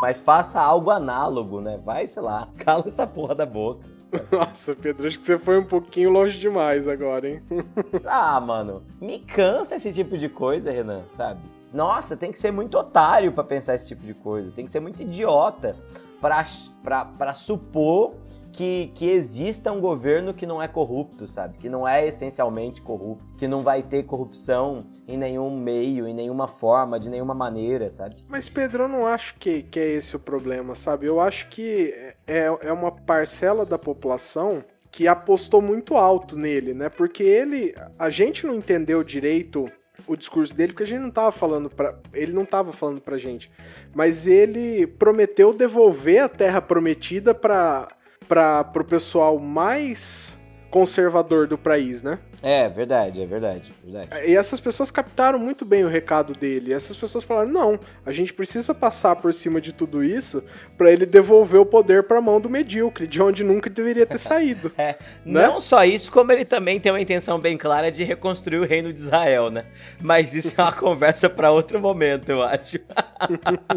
mas 0.01 0.19
faça 0.19 0.59
algo 0.59 0.91
análogo, 0.91 1.61
né? 1.61 1.79
Vai, 1.83 2.05
sei 2.07 2.21
lá, 2.21 2.49
cala 2.57 2.83
essa 2.87 3.07
porra 3.07 3.33
da 3.33 3.45
boca. 3.45 3.87
Nossa, 4.29 4.75
Pedro, 4.75 5.07
acho 5.07 5.17
que 5.19 5.25
você 5.25 5.37
foi 5.37 5.57
um 5.57 5.65
pouquinho 5.65 6.11
longe 6.11 6.37
demais 6.37 6.87
agora, 6.87 7.27
hein? 7.27 7.41
ah, 8.05 8.39
mano, 8.41 8.83
me 8.99 9.17
cansa 9.17 9.77
esse 9.77 9.93
tipo 9.93 10.17
de 10.17 10.27
coisa, 10.27 10.71
Renan, 10.71 11.01
sabe? 11.15 11.39
Nossa, 11.73 12.17
tem 12.17 12.31
que 12.31 12.37
ser 12.37 12.51
muito 12.51 12.77
otário 12.77 13.31
para 13.31 13.43
pensar 13.43 13.75
esse 13.75 13.87
tipo 13.87 14.05
de 14.05 14.13
coisa. 14.13 14.51
Tem 14.51 14.65
que 14.65 14.71
ser 14.71 14.81
muito 14.81 15.01
idiota 15.01 15.75
para 16.21 17.33
supor 17.33 18.13
que, 18.53 18.91
que 18.93 19.09
exista 19.09 19.71
um 19.71 19.81
governo 19.81 20.33
que 20.33 20.45
não 20.45 20.61
é 20.61 20.67
corrupto, 20.67 21.27
sabe? 21.27 21.57
Que 21.57 21.67
não 21.67 21.87
é 21.87 22.07
essencialmente 22.07 22.81
corrupto, 22.81 23.25
que 23.35 23.47
não 23.47 23.63
vai 23.63 23.81
ter 23.81 24.03
corrupção 24.03 24.85
em 25.07 25.17
nenhum 25.17 25.57
meio, 25.59 26.07
em 26.07 26.13
nenhuma 26.13 26.47
forma, 26.47 26.99
de 26.99 27.09
nenhuma 27.09 27.33
maneira, 27.33 27.89
sabe? 27.89 28.15
Mas, 28.29 28.47
Pedro, 28.47 28.83
eu 28.83 28.87
não 28.87 29.07
acho 29.07 29.35
que, 29.35 29.63
que 29.63 29.79
é 29.79 29.87
esse 29.93 30.15
o 30.15 30.19
problema, 30.19 30.75
sabe? 30.75 31.07
Eu 31.07 31.19
acho 31.19 31.49
que 31.49 31.91
é, 32.27 32.45
é 32.61 32.71
uma 32.71 32.91
parcela 32.91 33.65
da 33.65 33.77
população 33.77 34.63
que 34.91 35.07
apostou 35.07 35.59
muito 35.59 35.97
alto 35.97 36.37
nele, 36.37 36.75
né? 36.75 36.87
Porque 36.87 37.23
ele. 37.23 37.73
A 37.97 38.11
gente 38.11 38.45
não 38.45 38.53
entendeu 38.53 39.03
direito 39.03 39.69
o 40.05 40.15
discurso 40.15 40.53
dele, 40.53 40.73
porque 40.73 40.83
a 40.83 40.87
gente 40.87 41.01
não 41.01 41.11
tava 41.11 41.31
falando 41.31 41.69
para 41.69 41.95
ele 42.13 42.33
não 42.33 42.45
tava 42.45 42.71
falando 42.71 42.99
pra 42.99 43.17
gente, 43.17 43.51
mas 43.93 44.27
ele 44.27 44.85
prometeu 44.85 45.53
devolver 45.53 46.23
a 46.23 46.29
terra 46.29 46.61
prometida 46.61 47.33
para 47.33 47.87
para 48.23 48.63
pro 48.63 48.83
pessoal 48.83 49.37
mais 49.37 50.39
conservador 50.73 51.47
do 51.47 51.55
país, 51.55 52.01
né? 52.01 52.17
É, 52.41 52.67
verdade, 52.67 53.21
é 53.21 53.25
verdade, 53.25 53.71
verdade. 53.81 54.27
E 54.27 54.35
essas 54.35 54.59
pessoas 54.59 54.91
captaram 54.91 55.39
muito 55.39 55.63
bem 55.63 55.85
o 55.85 55.87
recado 55.87 56.33
dele. 56.33 56.73
Essas 56.73 56.97
pessoas 56.97 57.23
falaram: 57.23 57.49
não, 57.49 57.79
a 58.05 58.11
gente 58.11 58.33
precisa 58.33 58.73
passar 58.73 59.15
por 59.15 59.33
cima 59.33 59.61
de 59.61 59.71
tudo 59.71 60.03
isso 60.03 60.43
para 60.77 60.91
ele 60.91 61.05
devolver 61.05 61.61
o 61.61 61.65
poder 61.65 62.03
para 62.03 62.17
a 62.17 62.21
mão 62.21 62.41
do 62.41 62.49
medíocre, 62.49 63.07
de 63.07 63.21
onde 63.21 63.45
nunca 63.45 63.69
deveria 63.69 64.05
ter 64.05 64.17
saído. 64.17 64.73
é, 64.77 64.97
né? 65.23 65.47
Não 65.47 65.61
só 65.61 65.85
isso, 65.85 66.11
como 66.11 66.33
ele 66.33 66.43
também 66.43 66.81
tem 66.81 66.91
uma 66.91 66.99
intenção 66.99 67.39
bem 67.39 67.55
clara 67.55 67.89
de 67.89 68.03
reconstruir 68.03 68.57
o 68.57 68.65
reino 68.65 68.91
de 68.91 68.99
Israel, 68.99 69.49
né? 69.49 69.65
Mas 70.01 70.35
isso 70.35 70.59
é 70.59 70.63
uma 70.63 70.73
conversa 70.75 71.29
para 71.29 71.49
outro 71.49 71.79
momento, 71.79 72.29
eu 72.29 72.41
acho. 72.41 72.77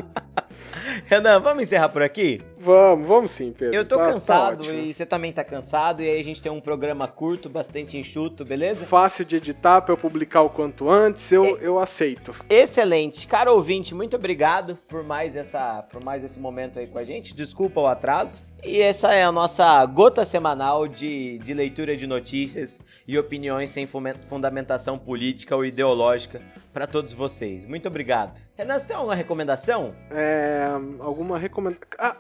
Renan, 1.07 1.39
vamos 1.41 1.63
encerrar 1.63 1.91
por 1.91 2.03
aqui? 2.03 2.43
Vamos, 2.59 3.07
vamos 3.07 3.31
sim, 3.31 3.53
Pedro. 3.53 3.75
Eu 3.75 3.85
tô 3.85 3.97
tá, 3.97 4.07
tá 4.07 4.13
cansado 4.13 4.67
tá 4.67 4.73
e 4.73 4.93
você 4.93 5.05
também 5.05 5.33
tá 5.33 5.45
cansado, 5.45 6.03
e 6.03 6.09
aí 6.09 6.21
a 6.21 6.25
gente 6.25 6.41
tem 6.41 6.51
um 6.51 6.61
programa 6.61 7.07
curto, 7.07 7.49
bastante 7.49 7.97
enxuto, 7.97 8.45
beleza? 8.45 8.87
Fácil 8.87 9.25
de 9.25 9.37
editar 9.37 9.83
pra 9.83 9.93
eu 9.93 9.99
publicar 9.99 10.43
o 10.43 10.51
quanto 10.51 10.89
antes, 10.89 11.31
eu, 11.31 11.45
é... 11.45 11.59
eu 11.61 11.79
aceito. 11.79 12.35
Excelente. 12.49 13.27
Caro 13.27 13.53
ouvinte, 13.53 13.95
muito 13.95 14.17
obrigado 14.17 14.77
por 14.89 15.03
mais, 15.03 15.37
essa, 15.37 15.83
por 15.91 16.03
mais 16.05 16.25
esse 16.25 16.39
momento 16.39 16.79
aí 16.79 16.87
com 16.87 16.99
a 16.99 17.05
gente. 17.05 17.35
Desculpa 17.35 17.81
o 17.81 17.87
atraso. 17.87 18.45
E 18.65 18.81
essa 18.81 19.15
é 19.15 19.23
a 19.23 19.31
nossa 19.31 19.85
gota 19.87 20.25
semanal 20.25 20.89
de, 20.89 21.39
de 21.39 21.55
leitura 21.55 21.97
de 21.97 22.07
notícias 22.07 22.81
e 23.07 23.19
opiniões 23.19 23.71
sem 23.71 23.87
fundamentação 24.29 24.99
política 24.99 25.55
ou 25.55 25.65
ideológica 25.65 26.41
para 26.73 26.87
todos 26.87 27.13
vocês. 27.13 27.65
Muito 27.65 27.89
obrigado. 27.89 28.41
Renan, 28.57 28.79
você 28.79 28.87
tem 28.87 28.97
alguma 28.97 29.15
recomendação? 29.15 29.95
É. 30.11 30.67
Alguma 30.99 31.39
recomendação. 31.39 31.87
Ah, 31.99 32.17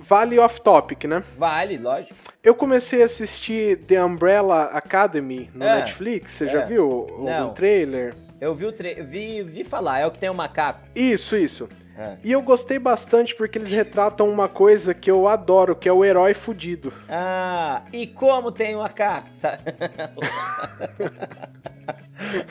vale 0.00 0.38
off-topic, 0.38 1.04
né? 1.04 1.22
Vale, 1.36 1.76
lógico. 1.76 2.14
Eu 2.42 2.54
comecei 2.54 3.02
a 3.02 3.04
assistir 3.04 3.78
The 3.84 4.02
Umbrella 4.02 4.64
Academy 4.66 5.50
no 5.52 5.64
é, 5.64 5.80
Netflix. 5.80 6.32
Você 6.32 6.44
é. 6.44 6.48
já 6.48 6.64
viu 6.64 7.06
Não. 7.18 7.50
o 7.50 7.52
trailer? 7.52 8.14
Eu 8.40 8.54
vi 8.54 8.66
o 8.66 8.72
tra... 8.72 8.94
vi, 9.02 9.42
vi 9.42 9.64
falar, 9.64 9.98
é 9.98 10.06
o 10.06 10.10
que 10.10 10.18
tem 10.18 10.28
o 10.28 10.32
um 10.32 10.36
macaco. 10.36 10.86
Isso, 10.94 11.36
isso. 11.36 11.68
É. 11.98 12.16
E 12.22 12.30
eu 12.30 12.40
gostei 12.40 12.78
bastante 12.78 13.34
porque 13.34 13.58
eles 13.58 13.72
retratam 13.72 14.28
uma 14.28 14.48
coisa 14.48 14.94
que 14.94 15.10
eu 15.10 15.26
adoro, 15.26 15.74
que 15.74 15.88
é 15.88 15.92
o 15.92 16.04
herói 16.04 16.32
fudido. 16.32 16.92
Ah, 17.08 17.82
e 17.92 18.06
como 18.06 18.52
tem 18.52 18.76
um 18.76 18.78
macaco? 18.78 19.28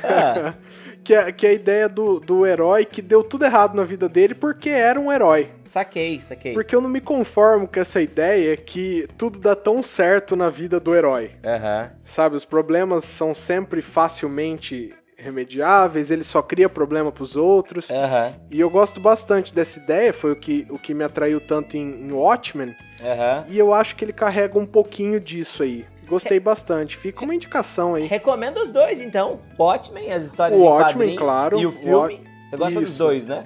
ah. 0.03 0.53
que, 1.07 1.13
é, 1.13 1.31
que 1.31 1.47
é 1.47 1.51
a 1.51 1.53
ideia 1.53 1.87
do, 1.87 2.19
do 2.19 2.45
herói 2.45 2.83
que 2.83 3.01
deu 3.01 3.23
tudo 3.23 3.45
errado 3.45 3.73
na 3.73 3.83
vida 3.83 4.09
dele 4.09 4.35
porque 4.35 4.69
era 4.69 4.99
um 4.99 5.09
herói. 5.09 5.49
Saquei, 5.63 6.21
saquei. 6.21 6.53
Porque 6.53 6.75
eu 6.75 6.81
não 6.81 6.89
me 6.89 6.99
conformo 6.99 7.65
com 7.65 7.79
essa 7.79 8.01
ideia 8.01 8.57
que 8.57 9.07
tudo 9.17 9.39
dá 9.39 9.55
tão 9.55 9.81
certo 9.81 10.35
na 10.35 10.49
vida 10.49 10.81
do 10.81 10.93
herói. 10.93 11.31
Uhum. 11.43 11.89
Sabe, 12.03 12.35
os 12.35 12.43
problemas 12.43 13.05
são 13.05 13.33
sempre 13.33 13.81
facilmente 13.81 14.93
remediáveis, 15.17 16.11
ele 16.11 16.23
só 16.23 16.41
cria 16.41 16.69
problema 16.69 17.11
pros 17.11 17.35
outros. 17.35 17.89
Uhum. 17.89 18.33
E 18.51 18.59
eu 18.59 18.69
gosto 18.69 18.99
bastante 18.99 19.53
dessa 19.53 19.79
ideia, 19.79 20.13
foi 20.13 20.31
o 20.31 20.35
que, 20.35 20.67
o 20.69 20.77
que 20.77 20.93
me 20.93 21.03
atraiu 21.03 21.41
tanto 21.41 21.75
em, 21.75 21.81
em 21.81 22.11
Watchmen. 22.11 22.69
Uhum. 22.99 23.43
E 23.49 23.57
eu 23.57 23.73
acho 23.73 23.95
que 23.95 24.05
ele 24.05 24.13
carrega 24.13 24.57
um 24.57 24.65
pouquinho 24.65 25.19
disso 25.19 25.63
aí. 25.63 25.85
Gostei 26.07 26.39
bastante. 26.39 26.95
Fica 26.95 27.23
uma 27.25 27.35
indicação 27.35 27.95
aí. 27.95 28.07
Recomendo 28.07 28.57
os 28.57 28.69
dois, 28.71 29.01
então. 29.01 29.41
Watchmen, 29.59 30.11
as 30.11 30.23
histórias 30.23 30.59
o 30.59 30.63
Watchmen, 30.63 31.15
claro. 31.15 31.59
E 31.59 31.65
o 31.65 31.71
filme. 31.71 32.21
Você 32.49 32.55
gosta 32.55 32.79
Isso. 32.79 32.91
dos 32.91 32.97
dois, 32.97 33.27
né? 33.27 33.43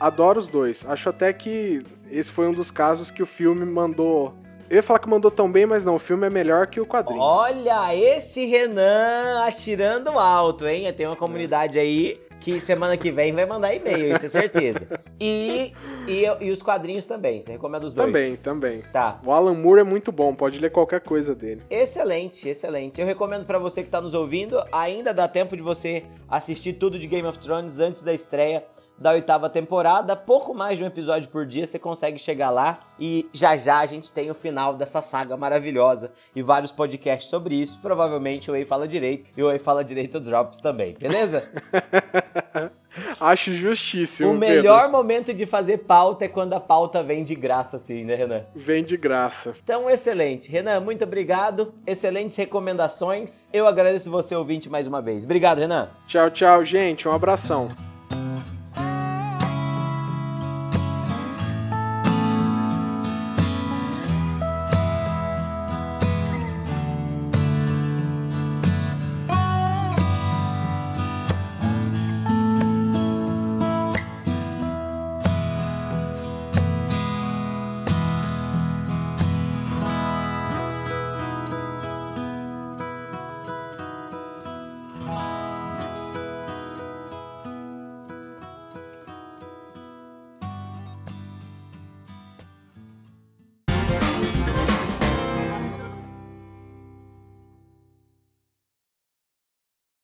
Adoro 0.00 0.38
os 0.38 0.48
dois. 0.48 0.84
Acho 0.88 1.08
até 1.08 1.32
que 1.32 1.84
esse 2.10 2.32
foi 2.32 2.48
um 2.48 2.52
dos 2.52 2.70
casos 2.70 3.10
que 3.10 3.22
o 3.22 3.26
filme 3.26 3.64
mandou 3.64 4.34
eu 4.70 4.76
ia 4.76 4.82
falar 4.84 5.00
que 5.00 5.08
mandou 5.08 5.32
tão 5.32 5.50
bem, 5.50 5.66
mas 5.66 5.84
não, 5.84 5.96
o 5.96 5.98
filme 5.98 6.28
é 6.28 6.30
melhor 6.30 6.68
que 6.68 6.80
o 6.80 6.86
quadrinho. 6.86 7.20
Olha, 7.20 7.92
esse 7.94 8.46
Renan 8.46 9.44
atirando 9.44 10.10
alto, 10.10 10.66
hein? 10.66 10.90
Tem 10.92 11.06
uma 11.06 11.16
comunidade 11.16 11.76
aí 11.76 12.20
que 12.40 12.58
semana 12.60 12.96
que 12.96 13.10
vem 13.10 13.32
vai 13.32 13.44
mandar 13.44 13.74
e-mail, 13.74 14.14
isso 14.14 14.26
é 14.26 14.28
certeza. 14.28 14.86
E, 15.22 15.74
e, 16.08 16.24
e, 16.40 16.50
os 16.50 16.62
quadrinhos 16.62 17.04
também, 17.04 17.42
você 17.42 17.52
recomenda 17.52 17.86
os 17.86 17.92
dois? 17.92 18.06
Também, 18.06 18.36
também. 18.36 18.80
Tá. 18.90 19.20
O 19.22 19.30
Alan 19.30 19.52
Moore 19.52 19.80
é 19.80 19.84
muito 19.84 20.10
bom, 20.10 20.34
pode 20.34 20.58
ler 20.58 20.70
qualquer 20.70 21.00
coisa 21.00 21.34
dele. 21.34 21.60
Excelente, 21.68 22.48
excelente. 22.48 22.98
Eu 22.98 23.06
recomendo 23.06 23.44
para 23.44 23.58
você 23.58 23.82
que 23.82 23.90
tá 23.90 24.00
nos 24.00 24.14
ouvindo, 24.14 24.56
ainda 24.72 25.12
dá 25.12 25.28
tempo 25.28 25.54
de 25.54 25.60
você 25.60 26.04
assistir 26.26 26.72
tudo 26.72 26.98
de 26.98 27.06
Game 27.06 27.28
of 27.28 27.38
Thrones 27.38 27.78
antes 27.78 28.02
da 28.02 28.14
estreia 28.14 28.64
da 29.00 29.12
oitava 29.12 29.48
temporada. 29.48 30.14
Pouco 30.14 30.54
mais 30.54 30.76
de 30.76 30.84
um 30.84 30.86
episódio 30.86 31.28
por 31.30 31.46
dia 31.46 31.66
você 31.66 31.78
consegue 31.78 32.18
chegar 32.18 32.50
lá 32.50 32.80
e 32.98 33.28
já 33.32 33.56
já 33.56 33.78
a 33.78 33.86
gente 33.86 34.12
tem 34.12 34.30
o 34.30 34.34
final 34.34 34.74
dessa 34.74 35.00
saga 35.00 35.36
maravilhosa 35.36 36.12
e 36.36 36.42
vários 36.42 36.70
podcasts 36.70 37.30
sobre 37.30 37.54
isso. 37.54 37.78
Provavelmente 37.80 38.50
o 38.50 38.56
Ei 38.56 38.64
Fala 38.64 38.86
Direito 38.86 39.30
e 39.36 39.42
o 39.42 39.50
Ei 39.50 39.58
Fala 39.58 39.82
Direito 39.82 40.20
Drops 40.20 40.58
também, 40.58 40.94
beleza? 40.98 41.50
Acho 43.20 43.52
justíssimo. 43.52 44.32
O 44.32 44.34
melhor 44.34 44.82
Pedro. 44.82 44.92
momento 44.92 45.32
de 45.32 45.46
fazer 45.46 45.78
pauta 45.78 46.24
é 46.24 46.28
quando 46.28 46.54
a 46.54 46.60
pauta 46.60 47.02
vem 47.02 47.22
de 47.22 47.34
graça, 47.34 47.76
assim, 47.76 48.04
né, 48.04 48.14
Renan? 48.14 48.42
Vem 48.54 48.82
de 48.82 48.96
graça. 48.96 49.54
Então, 49.62 49.88
excelente. 49.88 50.50
Renan, 50.50 50.80
muito 50.80 51.04
obrigado. 51.04 51.72
Excelentes 51.86 52.36
recomendações. 52.36 53.48
Eu 53.52 53.66
agradeço 53.66 54.10
você, 54.10 54.34
ouvinte, 54.34 54.68
mais 54.68 54.86
uma 54.86 55.00
vez. 55.00 55.24
Obrigado, 55.24 55.58
Renan. 55.58 55.88
Tchau, 56.06 56.30
tchau, 56.30 56.64
gente. 56.64 57.08
Um 57.08 57.12
abração. 57.12 57.68